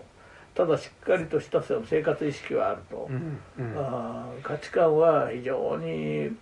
[0.55, 3.39] ただしっかりとした生活意識はあると、うん。
[3.57, 3.77] うん。
[3.77, 6.35] あー価値観は非常に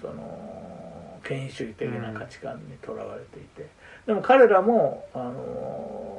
[0.00, 3.66] その権威主義的な価値観にとらわれていて、
[4.06, 6.14] でも彼らも、あのー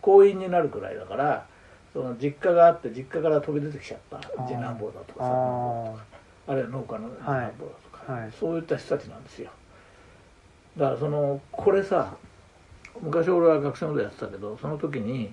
[0.00, 1.44] 婚姻になるくらいだから
[1.92, 4.20] その実家があって実家から飛び出てきちゃった。
[4.46, 6.04] 次男坊だとか三男坊だとか。
[6.48, 8.32] あるいは農家の次男坊だとか、はい。
[8.38, 9.50] そういった人たちなんですよ。
[10.76, 12.16] だからそのこれさ
[13.00, 15.32] 昔俺は学生運動やってたけどその時に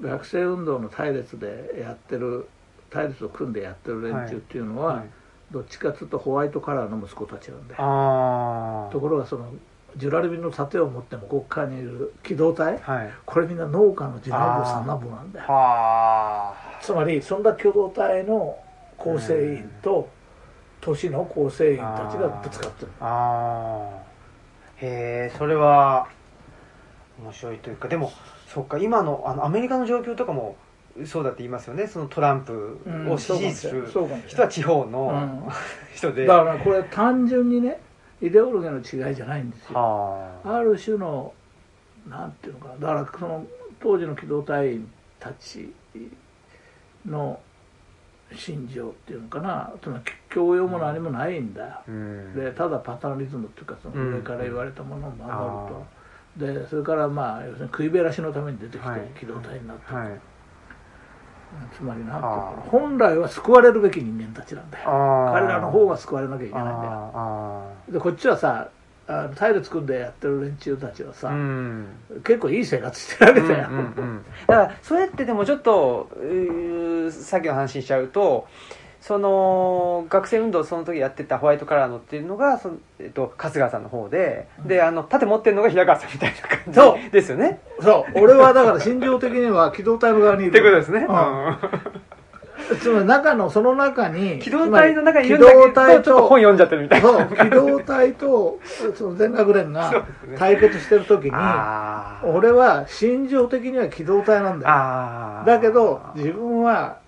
[0.00, 2.48] 学生運動の隊列でやってる
[2.90, 5.10] 隊列を組んでやってる連中っていうのは、はい。
[5.50, 8.88] どっちかっていうとホワイトカラーの息子たちなんだよ。
[8.90, 9.52] ところがその
[9.96, 12.78] ジュラルミンの盾を持っても国家にいる機動隊？
[12.78, 13.10] はい。
[13.24, 15.46] これみんな農家の次男坊三男坊なんだよ。
[15.46, 18.58] はつまりそんな共同体の
[18.96, 20.08] 構成員と
[20.80, 22.92] 都市の構成員たちがぶつかってる。
[23.00, 24.02] あああ
[24.78, 26.08] へえそれは
[27.22, 27.88] 面白いというか。
[27.88, 28.12] でも
[28.48, 28.78] そっか。
[28.78, 30.56] 今のあのアメリカの状況とかも
[31.06, 31.86] そうだって言いますよね。
[31.86, 32.78] そのトランプ
[33.08, 33.86] を支持する
[34.26, 35.52] 人は地方のうん。
[35.94, 37.80] 人で、だからこれ単純にね
[38.22, 39.78] イデオロギーの違いじゃないんですよ。
[39.78, 40.56] はあ。
[40.56, 41.34] ある種の
[42.08, 43.46] なんていうのかなだからその
[43.80, 45.72] 当時の機動隊員たち
[47.06, 47.38] の
[48.34, 52.34] 心情っていうのかなつまり教養も何もないんだよ、うん。
[52.34, 59.00] でただパターニズムっていうかその上から言われたものを守ると、でそれからまあ要するに食いべらしのために出てきてはい。
[59.18, 60.20] 機動隊になった、はい
[61.76, 64.84] つまりなんていうのか本来は救われるべき人間たちなんだよ。
[65.32, 67.64] 彼らの方が救われなきゃいけないんだよ。
[67.88, 68.68] でこっちはさ
[69.08, 71.86] あの隊列組んでやってる連中たちはさ、あうん。
[72.24, 74.24] 結構いい生活してるわけだよ、うんうんうん。
[74.46, 76.08] だからそれってでもちょっと
[77.10, 78.46] さっきの話にしちゃうと
[79.02, 87.58] その学生運動をその時やってたホワイトカラーのっていうのがその、えっと、春日さんの方で、であの盾持ってるのが平川さんみたいな感そじですよね。
[87.80, 88.20] そう。
[88.22, 90.50] 俺はだから心情的には機動隊の側にいる。
[90.50, 91.12] ってことですね、う
[92.74, 92.78] ん。
[92.78, 97.08] つまり中のその中に機動隊の中にいるん機だけど動隊ちょっと本読んじゃってるみたいな。
[97.08, 98.60] そう機動隊と
[98.94, 100.06] その全学連が
[100.38, 102.26] 対決してる時にあー。
[102.28, 105.44] 俺は心情的には機動隊なんだよ。
[105.44, 107.01] だけど自分は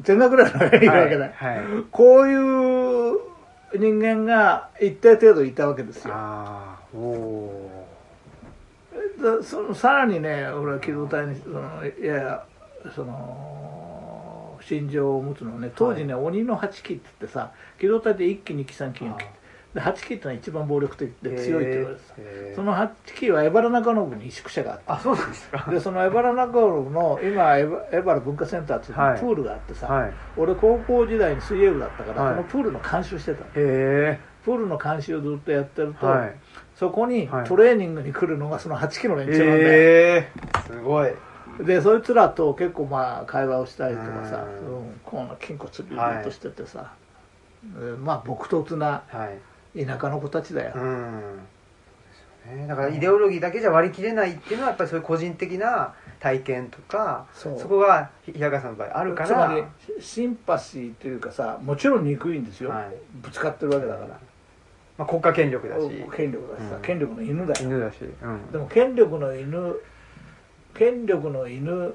[0.00, 1.26] 全学連の上にいるわけだ。
[1.26, 1.66] よ、はいはい。
[1.90, 3.28] こういう
[3.76, 6.14] 人間が一定程度いたわけですよ。
[6.14, 7.88] ああおお
[9.22, 12.44] だそのさらにね俺は機動隊にそのいやや
[12.94, 19.24] その心情を持つのはね当時ね、鬼の八機って言ってさ機動隊で1機2機3機4機
[19.74, 22.56] で8機ってのは一番暴力的で強いって言われてさへー。
[22.56, 25.70] その8機はエバラ中信に宿舎があってあそうなんですか。
[25.70, 30.08] でそのエバラ中信の今エバエバラ文化センターっていうプはいールがあってさ、はい。
[30.08, 32.34] へ俺高校時代に水泳部だったから、はい。
[32.34, 33.46] そのプールの監修してたの。
[33.56, 36.34] えプールの監修をずっとやってると、はい。
[36.74, 37.44] そこにはい。
[37.44, 41.12] トレーニングに来るのがその8機の連中なんだよ、ええすごい。
[41.60, 44.78] でそいつらと結構まあ会話をしたりとかさ、うん。
[44.78, 46.92] うん、こんな筋骨隆々としててさ、
[47.76, 49.38] えーまあ朴突なはい
[49.86, 50.82] 田舎の子たちだよ、うん。
[50.82, 52.66] そうですよね。
[52.66, 59.28] だからイデオロギーだけじゃ割り切れないっていうのはやっぱりそういう個人的な体験とかそこが平川さんの場合あるから。
[59.28, 59.62] つまり
[60.02, 62.94] シンパシーというかさもちろん憎いんですよ、はい。
[63.14, 64.08] ぶつかってるわけだから、
[64.98, 66.04] まあ、国家権力だし。
[66.16, 66.82] 権力だしさ、うん。
[66.82, 67.54] 権力の犬だよ。
[67.60, 69.76] 犬だし、うん、でも権力の犬
[70.74, 71.94] 権力の犬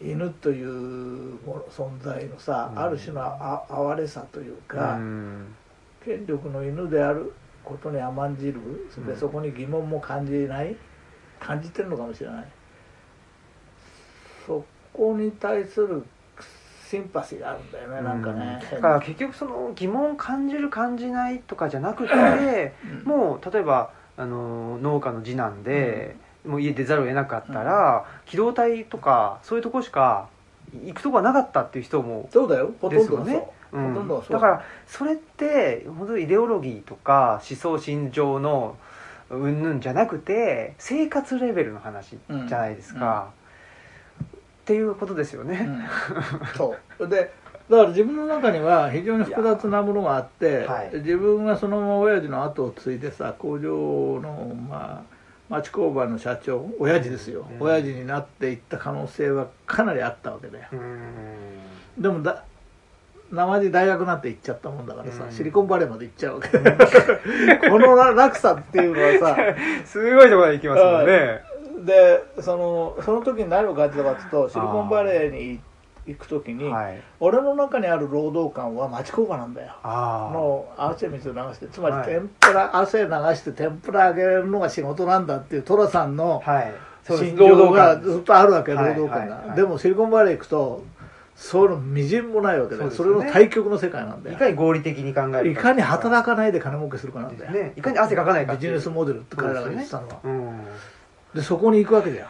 [0.00, 0.68] 犬という
[1.44, 2.78] もの存在のさ、うん。
[2.78, 5.54] ある種のあ哀れさというか、うん
[6.04, 7.32] 権力の犬である
[7.64, 8.54] ことに甘んじる。
[9.04, 9.16] でうん。
[9.16, 10.76] そこに疑問も感じない。
[11.40, 12.44] 感じてるのかもしれない。
[14.46, 16.04] そこに対する
[16.88, 23.04] シンパシーがあるんだよねなんかね、だから結局その疑問を感じる感じないとかじゃなくて、うん。
[23.04, 30.28] もう例えばあの農家の次男で、もう家出ざるを得なかったら、機動隊とかそういうとこしか
[30.82, 34.08] 行くとこはなかったっていう人もそうだよほとんどねうん。
[34.08, 38.76] だからそれって本当にイデオロギーとか思想心情の
[39.30, 43.30] うんぬんじゃなくて生活レベルの話じゃないですか、
[44.20, 45.84] っていうことですよね、うん。
[46.56, 47.08] そう。
[47.08, 47.32] で
[47.68, 50.90] だから自分の中には非常に複雑なものがあって、はい。
[50.94, 55.18] 自分がそのまま親父の後を継いでさ工場のまあ
[55.50, 57.66] 町工場の社長親父ですよ、うん。
[57.66, 60.64] 親父になっていった可能性はかなりあったわけだよ。
[60.72, 62.02] うん。
[62.02, 62.44] でもだ
[63.30, 65.32] 生地大学なんて行っちゃったもんだからさ、うん。
[65.32, 66.48] シリコンバレーまで行っちゃうわけ。
[67.68, 69.40] この落差っていうのはさ
[69.84, 71.42] すごいところまで行きますもんね。
[71.84, 75.60] でそのその時に何を感じたかっていうとシリコンバレーに
[76.06, 77.00] 行く時に、はい。
[77.20, 79.72] 俺の中にある労働感は町工場なんだよ。
[79.84, 82.06] の汗水を流してつまりはい。
[82.06, 86.72] 天ぷら、汗流して天ぷら揚げるのが仕事なんだっていう寅さんのはい。
[87.16, 90.82] 心情が感ずっとあるわけはい労働感が、はいはいでもシリコンバレー行くと
[91.38, 94.36] そういうのみじんもないわけでそそれの対極の世界なんだよ。
[94.36, 100.18] いかに合理的に考えるいかに働かかないで金儲けするかなんだよ、ねいかに汗かかないかビジネスモデルって彼らが言ってたのは。
[100.20, 102.26] そうでそこに行くわけだよ。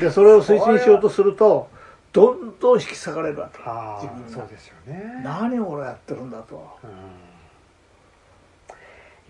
[0.00, 1.70] でそれを推進しようとすると
[2.12, 3.58] どんどん引き裂かれるわけ
[4.06, 5.22] 自分そうですよね。
[5.24, 6.76] 何を俺やってるんだと。
[6.84, 6.86] う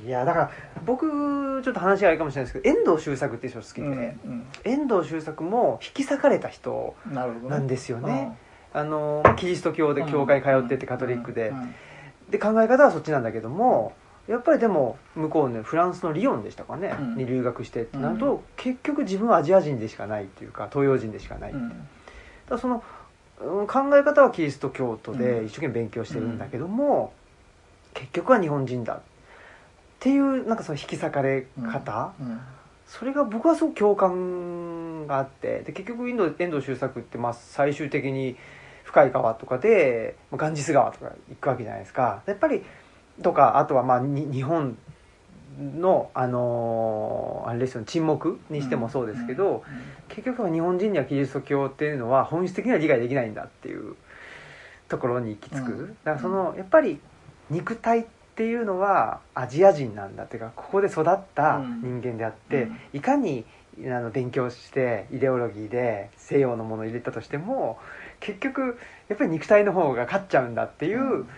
[0.02, 0.08] ん。
[0.08, 0.50] いやだから
[0.84, 7.26] 僕ちょっと話があるかもしれないですけど遠藤周作っていう人好きで、うん遠藤周作も引き裂かれた人な
[7.58, 8.36] んですよね、
[8.72, 11.74] あのまあキリスト教で教会通っててカトリックで、うん。
[12.30, 13.94] で考え方はそっちなんだけども
[14.28, 17.16] やっぱりでも向こうねフランスのリヨンでしたかね、うん。
[17.16, 18.40] に留学してってなると、うん。
[18.56, 21.68] 結局自分はアジア人でしかないっていうか東洋人でしかない、うん。
[21.68, 21.84] だか
[22.50, 22.82] らその、
[23.40, 25.46] うん考え方はキリスト教徒でうん。
[25.46, 27.12] 一生懸命勉強してるんだけども、
[27.94, 28.94] 結局は日本人だ。
[28.94, 29.00] っ
[30.00, 32.40] ていうなんかその引き裂かれ方、うん。
[32.86, 38.36] それが僕はすごく共感があってで結局インド遠藤周作ってまあ最終的に
[38.96, 42.22] 深い川とかでまあガンジス川とか行くわけじゃないですか。
[42.24, 42.62] やっぱり
[43.22, 44.78] とかあとはまあに日本
[45.58, 49.62] のあのーあれですよね沈黙にしてもそうですけど、
[50.08, 53.96] 結局は日本人にはキリスト教っていうのは本質的には理解できないんだっていう
[54.88, 55.88] ところに行き着く、うん。
[56.04, 56.98] だからそのやっぱり
[57.50, 62.78] 肉体っていうのはアジア人なんだっていうかここで育った人間であって、うん。
[62.94, 63.44] いかに
[63.78, 67.78] あの勉強してイデオロギーで西洋のものを入れたとしても
[68.20, 71.28] 結局やっぱり肉体の方が勝っちゃうんだっていう、うん。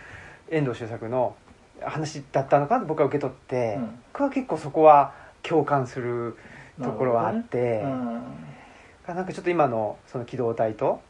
[0.50, 1.36] 遠藤周作の
[1.82, 3.98] 話だったのかなと僕は受け取って、うん。
[4.12, 6.36] 僕は結構そこは共感する
[6.82, 7.82] ところはあって。
[7.84, 8.22] うん。
[9.06, 11.00] なんかちょっと今のその機動隊と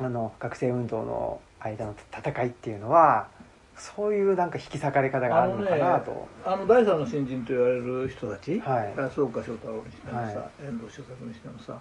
[0.00, 3.28] あの学生運動の間の戦いっていうのは
[3.76, 8.94] そういうなんか引き裂かれ方があるのかなと、あの第三の新人と言われる人たち、はい。
[8.96, 11.80] 安岡翔太郎にしてもさ、は遠藤周作にしてもさ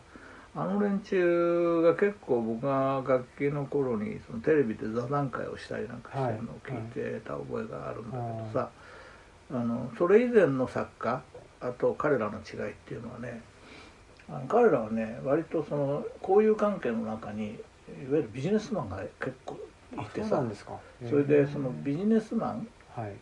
[0.55, 8.69] あの連中が結構僕が楽器の頃にそのテレビで座談会をしたりなんかしてるのを聞いてた覚えがあるんだけどさ、
[9.51, 11.23] あのそれ以前の作家
[11.59, 13.41] あと彼らの違いっていうのはね
[14.29, 17.57] あの彼らはね割とその交友関係の中にいわ
[18.11, 20.43] ゆるビジネスマンが結構いあてさ
[21.09, 23.13] それでそのビジネスマンはい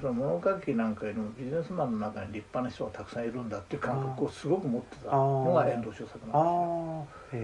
[0.00, 7.36] その物書きなんかよりもビジネスマンの中に立派な人がたくさんいるんだっていう感覚をすごく持ってたのが遠藤周作なんですあ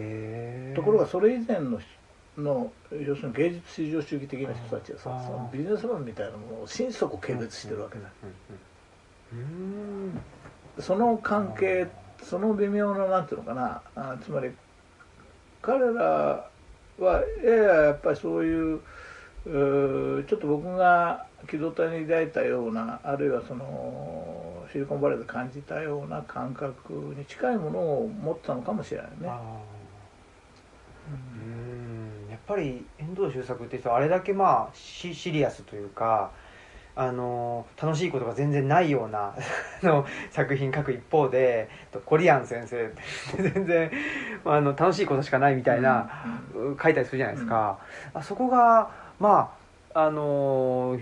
[0.71, 8.05] よところがそれ以前の人の要するに芸術至上主義的な人たちはさそのビジネスマンみたいなものを心底軽蔑してるわけだ。
[10.81, 11.87] その関係
[12.23, 14.51] その微妙ななんていうのかなあつまり
[15.63, 16.49] 彼ら
[16.99, 18.81] はやややっぱりそういう
[19.47, 29.31] うーちょっと僕が機動隊に抱いたようなあるいはそのシリコンバレーで感じたような感覚に近いものを持ってたのかもしれないね。
[31.11, 32.31] うん。
[32.31, 36.33] やっぱり遠藤周作って人はあれだけまあシシリアスというか
[36.97, 39.35] あの楽しいことが全然ないような
[39.83, 42.89] あの作品書く一方でとコリアン先生っ
[43.37, 43.91] て 全然
[44.45, 46.09] あの楽しいことしかないみたいな、
[46.81, 47.79] 書いたりするじゃないですか、
[48.13, 49.53] あそこがま
[49.95, 50.99] ああの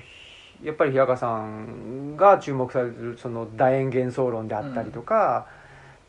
[0.62, 5.46] やっぱり平川さんが注目されるその楕円幻想論であったりとか、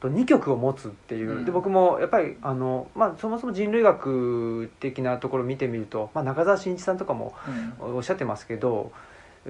[0.04, 1.45] と2曲を持つっていう、うん。
[1.45, 7.34] で僕もやっぱりあの、まあ、そもそも人類学的なところを見てみると、まあ、中澤慎一さんとかも
[7.82, 7.95] うん。
[7.95, 8.91] おっしゃってますけど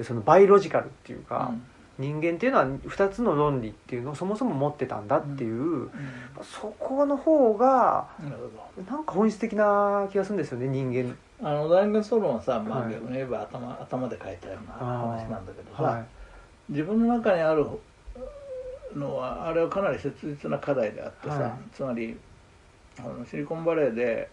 [0.03, 1.51] そのバイロジカルっていうか、
[1.99, 5.91] 人間っていうのは2つの論理っていうのをそもそも持ってたんだっていう、うん。
[6.43, 8.07] そこの方が
[8.89, 12.93] なんか本質的な気がするんですよね人間あの大学総論はさ、まあ、はい。
[12.93, 16.05] 逆に言えば頭頭で書いたような話なんだけどさ、は
[16.69, 17.65] 自分の中にある
[18.95, 21.51] のはあれはかなり切実な課題であってさ、はい。
[21.73, 22.17] つまり
[22.99, 24.29] あのシリコンバレーで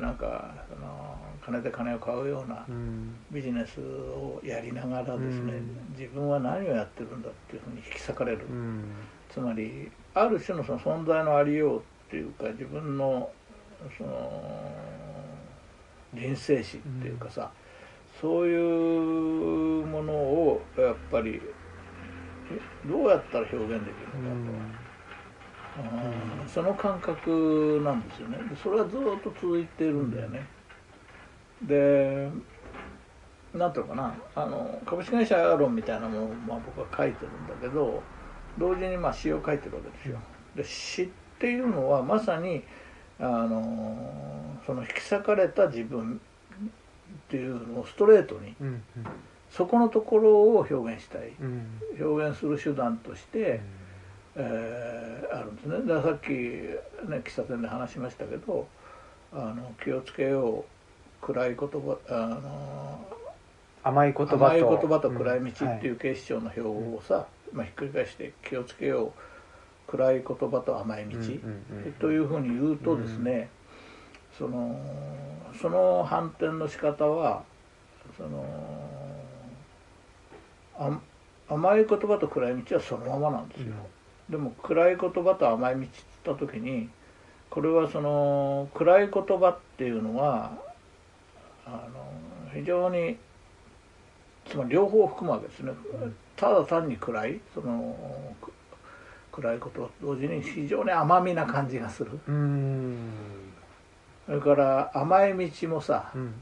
[0.00, 3.14] なんかその金で金を買うようなうん。
[3.30, 5.94] ビジネスをやりながらですね、うん。
[5.96, 8.84] 自分は何をやってるんだっていうふうに引き裂かれる、うん。
[9.28, 13.30] つまりある種のその存在のありようっていうか自分の
[13.98, 14.72] その
[16.14, 17.50] 人生史っていうかさ、
[18.20, 21.40] そういうものをやっぱり
[22.50, 24.36] えどうやったら表現できるのか
[25.76, 25.88] と、
[26.42, 26.48] うん。
[26.48, 28.38] その感覚なんですよね。
[28.48, 30.46] でそれはずっと続いているんだよね、
[31.62, 32.30] で
[33.54, 34.14] なんていうのかな。
[34.34, 38.02] あの株式会社論みたいなものを、まあ、僕は書いてるんだけど
[38.58, 40.18] 同時にまあ詩を書いてるわけですよ。
[40.56, 41.08] で詩っ
[41.38, 42.62] ていうのはまさに
[43.22, 43.96] あの
[44.66, 46.20] その引き裂かれた自分
[46.64, 48.82] っていうのをストレートにうん
[49.50, 51.32] そこのところを表現したい。
[51.40, 51.66] うん
[52.00, 53.60] 表現する手段として、
[54.34, 55.78] えーあるんですね。
[55.80, 56.76] だからさっき、ね、
[57.24, 58.66] 喫茶店で話しましたけど
[59.32, 60.64] あの気をつけよ
[61.22, 62.12] う暗い言葉あ
[62.42, 63.06] の
[63.82, 64.46] 甘い言葉と。
[64.46, 69.12] 甘い言葉と暗い道っていんう警視庁の標語をさ、まあ、ひっくり返して気をつけよう
[69.86, 71.18] 暗い言葉と甘い道、
[72.00, 73.48] というふうに言うとですね、
[74.36, 74.78] その
[75.60, 77.42] その反転の仕方は
[78.16, 78.44] その
[80.78, 80.98] あ
[81.48, 83.74] 甘い言葉と暗い道はそのままなんですよ、
[84.30, 85.88] でも暗い言葉と甘い道って
[86.24, 86.88] 言った時に
[87.50, 90.52] これはその暗い言葉っていうのは
[91.66, 93.18] あの非常に
[94.46, 95.72] つまり両方含むわけですね。
[96.34, 98.52] ただ単に暗いそのく
[99.32, 102.20] 暗いことと同時に非常に甘みな感じがする。
[102.28, 102.96] うん。
[104.26, 106.34] それから甘い道もさうん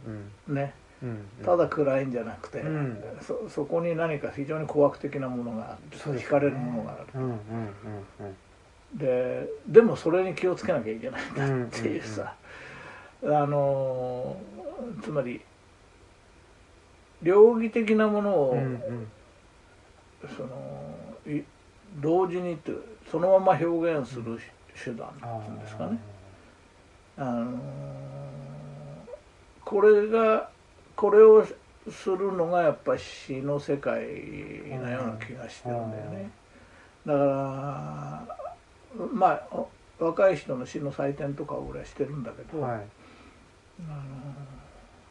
[0.48, 0.54] うん。
[0.54, 0.74] ね。
[1.02, 3.02] うんただ暗いんじゃなくて、うん。
[3.22, 7.06] そそこに何か非常に惹惑的なものがあって惹かれるものがある。
[7.14, 7.34] うんうんう
[8.24, 8.36] ん
[8.94, 12.34] ででもそれに気をつけなきゃいけないんだっていうさ、
[13.22, 14.36] あの
[15.00, 15.40] つまり
[17.22, 19.08] 両義的なものを、うんうん。
[20.36, 20.50] その
[21.24, 21.44] い
[21.96, 22.72] 同時にって
[23.10, 24.38] そのまま表現する
[24.82, 25.08] 手段
[25.60, 25.98] ですーかね。
[27.16, 27.58] あの
[29.64, 30.48] これが
[30.96, 31.44] これを
[31.90, 34.02] するのがやっぱり詩の世界
[34.78, 36.30] なような気がしてるんだよね。
[37.06, 38.26] だから
[39.12, 39.68] まあお
[39.98, 42.80] 若い人の詩の祭典とかを俺はしてるんだけど、はい。
[43.88, 43.92] あ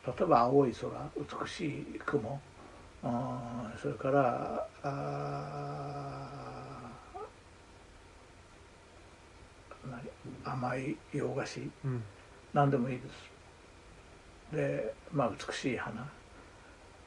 [0.08, 0.90] の例えば青い空
[1.44, 2.40] 美しい雲
[3.04, 6.70] あーそれからあー
[9.79, 9.79] 何
[10.44, 11.62] 甘い洋菓子。
[11.86, 12.04] うん。
[12.54, 13.04] 何でもいいで
[14.52, 14.56] す。
[14.56, 16.02] でまあ美しい花。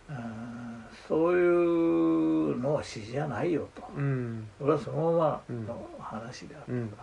[0.09, 3.83] あーそういうのは詩じゃないよと。
[3.97, 4.49] うん。
[4.61, 6.97] 俺はそのままの話であってうんさ、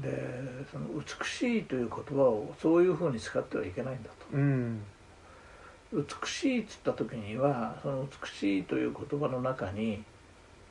[0.00, 0.10] で
[0.70, 4.36] その美しいという言葉をそういうふうに使ってはいけないんだと。
[4.36, 4.82] うん。
[5.92, 10.02] 美しいっつった時にはその美しいという言葉の中に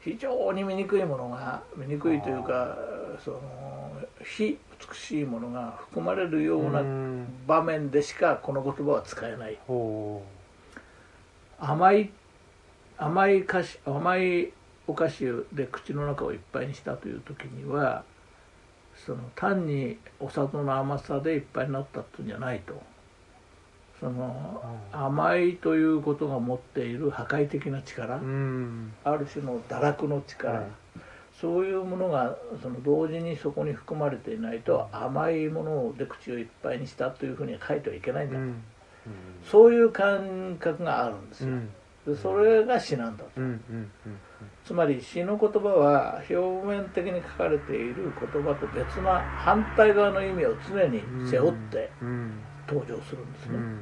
[0.05, 2.77] 非常に醜いものが醜いというか
[3.23, 3.41] その
[4.23, 4.55] 非
[4.91, 7.27] 美しいものが含まれるようなうん。
[7.47, 9.57] 場面でしかこの言葉は使えない。
[9.65, 10.23] ほ
[11.59, 12.11] 甘い
[12.97, 14.51] 甘い菓子甘い
[14.87, 18.03] お菓子で口の中をいっぱいにしたという時には
[18.95, 22.79] その単にお砂糖の甘さでいっぱいになったっていうんじゃないと
[23.99, 24.61] その
[24.91, 28.93] 甘いということが持っている破壊的な力、ううん。
[29.03, 30.65] ある種の堕落の力、はい。
[31.39, 38.35] そういうものがその同時にそこに含まれていないと甘いもので口をいっぱいにしたというふうには書いてはいけないんだ。
[38.35, 38.55] と、うん。
[39.43, 41.69] そういう感覚があるんですよ、うん。
[42.05, 43.43] でそれが詩なんだと、うん。
[43.45, 43.91] うん。
[44.65, 46.35] つまり詩の言葉は表
[46.65, 53.79] 面的に書かれている言葉と別な反対側の意味を常に背負ってうん登場するんですね、うん。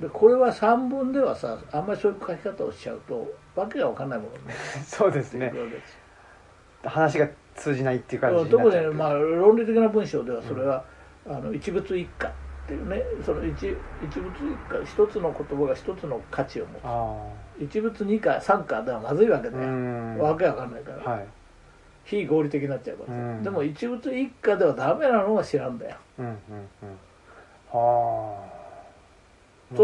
[0.00, 4.56] でこれは散文ではさあんまりそういう書き方をしちゃうとわけが分かんないものになっ
[4.86, 5.52] そうですね
[6.84, 10.84] 話が通じないっていう感じになっ特にまあ論理的な文章ではそれは、
[11.26, 12.32] あの一物一家っ
[12.68, 20.18] ていうねその一一物一家一つの言葉が一つの価値を持あつ一物二家三家ではまずいわけあで、うん。
[20.18, 21.26] わけわかんないから、はい。
[22.04, 25.96] 非合理的になっちゃうからでも一物一家ではダメなのは知らんだよ。
[26.18, 26.36] うんうんうん。
[26.88, 26.96] は
[27.72, 28.38] そ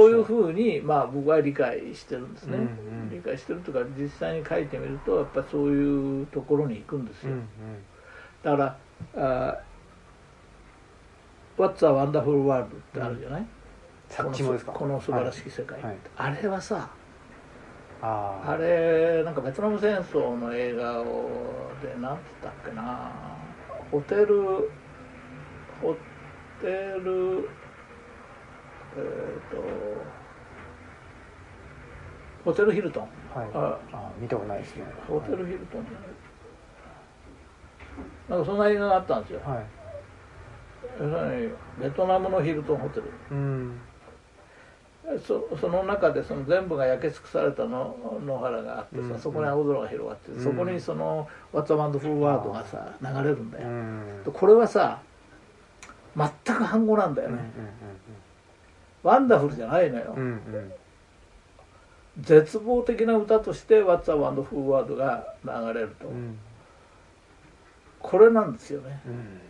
[0.07, 3.11] ういうふうに、まあ、僕は理解してるんですね、うんうん。
[3.11, 7.45] 理解してるというか実際に書いてみるとやっぱりそういうところに行くんですよ、うんうん。
[8.43, 8.77] だから
[9.51, 9.59] あ
[11.59, 13.47] 「What's a Wonderful World」ってあるじゃない、
[14.09, 14.71] サッチモですか？
[14.73, 15.97] この素晴らしき世界、はい。
[16.17, 16.89] あれはさ
[18.01, 18.51] あー。
[18.53, 23.11] あれなんかベトナム戦争の映画をで何て言ったっけな。
[23.91, 24.71] ホテル
[25.83, 25.97] ホ
[26.61, 26.67] テ
[27.05, 27.49] ル
[28.97, 29.63] えっ、と
[32.45, 33.03] ホテルヒルトン。
[33.03, 33.49] はい。
[33.55, 34.85] ああ見たことないですね。
[35.09, 36.11] ホテルヒルトンじゃない。
[38.29, 39.41] なんかそんな映画があったんですよ。
[39.45, 39.67] はい。
[41.01, 43.05] 要するにベトナムのヒルトンホテル。
[43.31, 43.79] うん。
[45.27, 49.19] そその中でその全部が焼け尽くされたの野原があってさ、うん。
[49.19, 50.43] そこに青空が広がって、うん。
[50.43, 54.33] そこにその「What's a Wonderful World」がさ流れるんだよ、うん。
[54.33, 55.01] これはさ
[56.17, 57.45] 全く反語なんだようんうんね、
[59.03, 60.55] ワンダフルじゃないのよ、うんうん。
[60.55, 60.73] うん
[62.21, 66.39] 絶望的な歌として「What's a Wonderful World」が流れると、うん。
[68.01, 69.01] これなんですよね。
[69.07, 69.41] うん。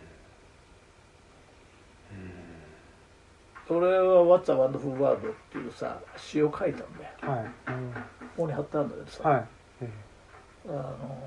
[3.67, 7.33] それは「What's a Wonderful World」っていうさ詩を書いたんだよ。
[7.35, 7.45] はい。
[7.67, 7.99] うんこ
[8.37, 9.47] こに貼ってあるんだけどさ、はい。
[9.81, 9.89] え
[10.67, 11.19] あの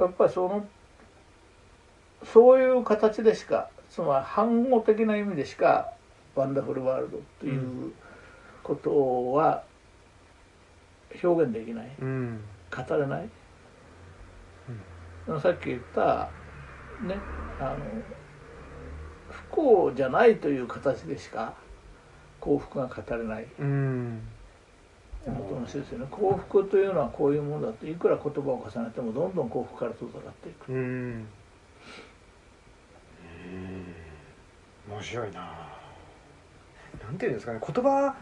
[0.00, 0.66] やっぱりその
[2.24, 5.92] そういう形でしかつまり反語的な意味でしか
[6.34, 7.92] 「ワンダフルワールド」っていう
[8.62, 9.64] ことは
[11.22, 11.90] 表現できない。
[12.00, 12.40] うん。
[12.74, 13.28] 語れない、
[15.42, 16.30] さっき言った
[17.02, 17.16] ね
[17.60, 17.76] あの
[19.30, 21.52] 不幸じゃないという形でしか
[22.40, 23.46] 幸福が語れない。
[23.58, 24.22] うん。
[25.26, 26.06] のと同じですよね。
[26.10, 30.72] 幸福というのはこういうものだといくら言葉を重ねてもどんどん幸福から遠ざかっていく。
[30.72, 31.26] うん
[34.92, 35.40] 面白いな。
[37.02, 37.60] なんていうんですかね。
[37.66, 38.14] 言葉っ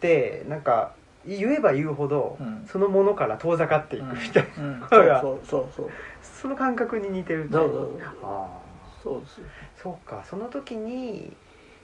[0.00, 0.94] てなんか
[1.26, 2.66] 言えば言うほど、うん。
[2.66, 5.90] そのものから遠ざかっていくみたいな、うん、そうやそうそうそう。
[6.22, 8.58] その感覚に似てるそうそうあ
[9.02, 9.40] そうです
[9.82, 10.24] そうか。
[10.28, 11.36] その時に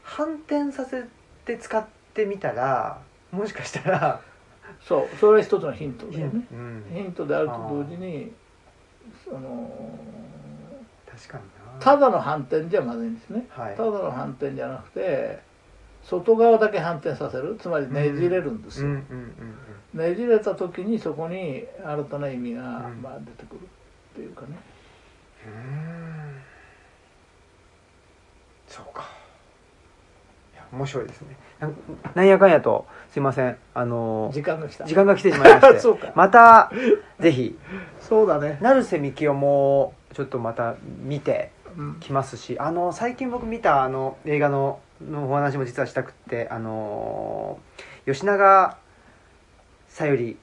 [0.02, 1.04] 反転させ
[1.44, 3.00] て使ってみたら
[3.30, 4.20] もしかしたら
[4.80, 5.16] そう。
[5.20, 6.46] それは一つのヒントだよね。
[6.50, 6.84] うん。
[6.92, 8.32] ヒントであると同時に
[9.24, 9.70] その
[11.06, 11.44] 確かに。
[11.44, 13.46] なただの反転じゃまずいんですね。
[13.50, 13.76] はい。
[13.76, 15.40] ただの反転じゃなくて
[16.02, 17.56] 外側だけ反転させる。
[17.60, 18.88] つまりねじれるんですよ、
[19.94, 23.02] ねじれた時にそこに新たな意味が、うん。
[23.02, 24.48] まあ、出てくるっていうかね。
[25.46, 26.42] うんうん。
[28.68, 29.08] そうか。
[30.54, 31.36] いや面白いですね。
[32.14, 33.56] なんやかんやとすいません。
[33.74, 34.84] あの時間が来た。
[34.84, 35.78] 時間が来てしまいまして。
[35.80, 36.12] そうか。
[36.14, 36.70] また
[37.18, 37.58] ぜひ。
[38.00, 47.58] そうだね、成瀬幹雄もちょっとまた見てうん、きますしあの最近僕見たあの映画ののお話も実はしたくってあの
[48.06, 48.78] 吉永
[49.88, 50.36] 小百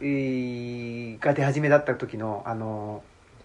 [0.00, 3.02] 合が出始めだった時のあの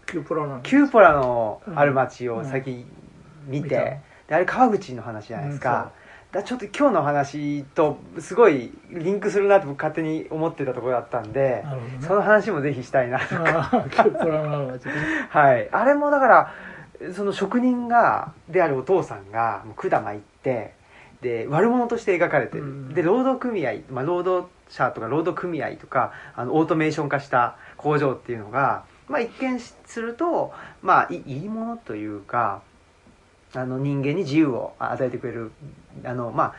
[0.08, 2.86] キュープラ、なん、キューポラのある街を最近
[3.48, 3.76] 見て、見た。
[3.76, 5.92] であれ川口の話じゃないですか,、
[6.32, 11.66] だちょっと今日の話とすごいリンクするなって僕勝手に思ってたところだったんでね。
[12.00, 13.18] その話もぜひしたいな。
[13.18, 14.94] ああキュープラのある街ね。
[15.30, 15.70] はい。
[15.72, 16.54] あれもだから
[17.16, 20.74] その職人がであるお父さんが管巻いて
[21.22, 32.62] で悪者として描かれてる、うんで労働組合、まあ、労働者とか労働組合とかあのオートメーション化した工場っていうのが、まあ、一見すると、まあ、いいいものというか
[33.54, 35.52] あの人間に自由を与えてくれる
[36.04, 36.56] あの、まあ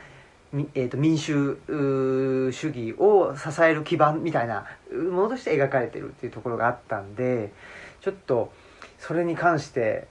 [0.53, 7.53] みえー、と民主主義を支える基盤みたいなものとして描かれてるっていうところがあったんで
[8.01, 8.53] ちょっと
[8.99, 10.07] それに関して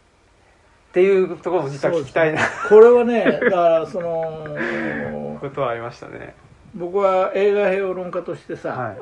[0.95, 2.39] っていうところも実は聞きたいな。
[2.69, 6.33] これはね だからそのことはありましたね。
[6.73, 8.97] 僕は映画評論家としてさ、はい。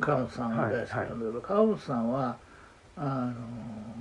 [0.00, 2.36] 川本さんが大好きなんだけど、川本さんは
[3.02, 3.32] あ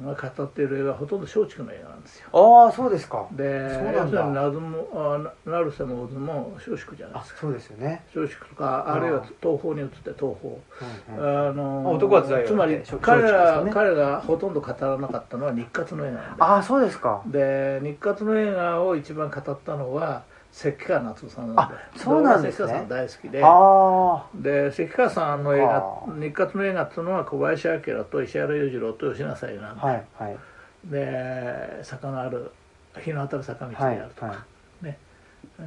[0.04, 2.28] のが語っている映画はほとんど松竹の映画なんですよ。
[2.32, 3.28] ああそうですか。
[3.32, 4.00] でそうなんだ。
[4.02, 7.40] 要するに謎もあ成瀬も大津も松竹じゃないあですか。
[7.42, 10.54] そうですよね、松竹とかあるいは東宝に移って東宝。
[11.10, 11.50] うんうん。
[11.50, 13.70] あのあ男はつらいよつまり彼ですよね。
[13.70, 17.22] ら彼がほとんど語らなかったのは日活の映画ああそうですか。
[17.26, 20.24] で日活の映画を一番語ったのは
[20.60, 22.68] 関川夏夫さんなんだよあそうなんですね。
[22.68, 23.42] 関川さん大好きで。
[23.44, 30.38] あで関川さんの映画あ日活の映画っていうのは小林明と石原裕次郎と吉永小百合なんあだ、はいはい。
[30.86, 32.52] で坂のある
[33.00, 34.36] 日の当たる坂道であはいるとか、は
[34.82, 34.98] ね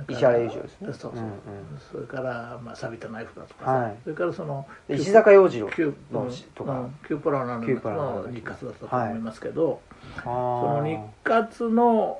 [0.09, 0.12] い。
[0.12, 0.93] 石原裕次郎ですね。
[0.93, 1.32] そうそう、うんうん。
[1.90, 3.97] それから、まあ、錆びたナイフだとかさ、はい。
[4.05, 7.74] それからそので石坂洋次郎キューポラナの日
[8.43, 9.81] 活だったと思いますけど、
[10.19, 12.19] あその日ー活の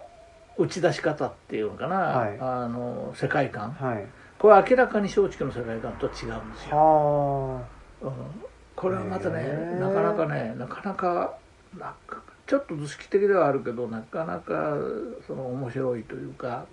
[0.58, 2.38] 打ち出し方っていうのかな、はい。
[2.40, 3.72] あの世界観。
[3.72, 4.06] はい。
[4.42, 7.62] これは明らかに松竹の世界観とは違うんですよ、は
[8.00, 8.12] うん、
[8.74, 9.40] これはまたね
[9.78, 11.38] なかなかねなかなか
[11.78, 14.76] なんかちょっと図式的ではあるけどなかなか
[15.28, 16.66] その面白いというか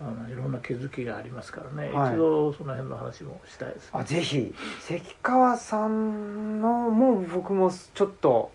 [0.00, 2.12] あのいろんな気づきがありますからね、はい。
[2.12, 4.54] 一度その辺の話もしたいですあねぜひ。
[4.82, 8.52] 関川さんのも僕もちょっと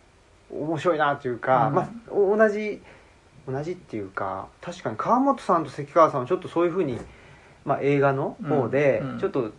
[0.49, 1.73] 面白いなというか、うん。
[1.75, 2.81] まあお同じ
[3.47, 6.99] 同じっていうか確かに川本さんと関川さんはちょっとそういうふうに、
[7.65, 9.19] まあ、映画の方でうんうん。
[9.19, 9.51] ちょっと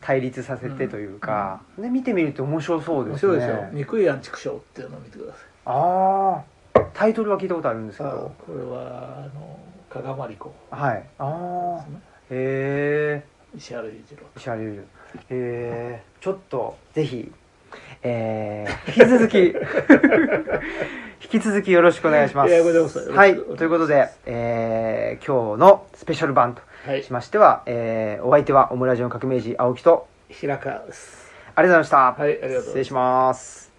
[0.00, 3.32] 対立させてというか、で見てみると面白そうですね。
[3.32, 5.42] 面白いですよ「憎いアンチクショー」っていうのを見てください。
[5.66, 6.42] あ
[6.74, 9.58] あタイトルは聞いたことあるんですけあどこれはあの
[9.90, 10.54] 加賀まりこ。
[10.70, 11.04] はい。
[11.18, 11.84] ああ
[12.30, 13.24] へえ
[13.54, 14.84] 石原裕次郎石原裕次郎。
[15.28, 17.30] えー、ちょっとぜひ、
[18.02, 19.54] えー、引き続き
[21.22, 22.52] 引き続きよろしくお願いします。
[23.10, 23.36] はい。
[23.36, 27.04] ということで、えー、今日のスペシャル版とはい。
[27.04, 31.30] しましては、えー、お相手はオムラジオの革命児青木と平川です。
[31.54, 32.66] ありがとうございました、はいありがとうございます。
[32.68, 33.69] 失礼します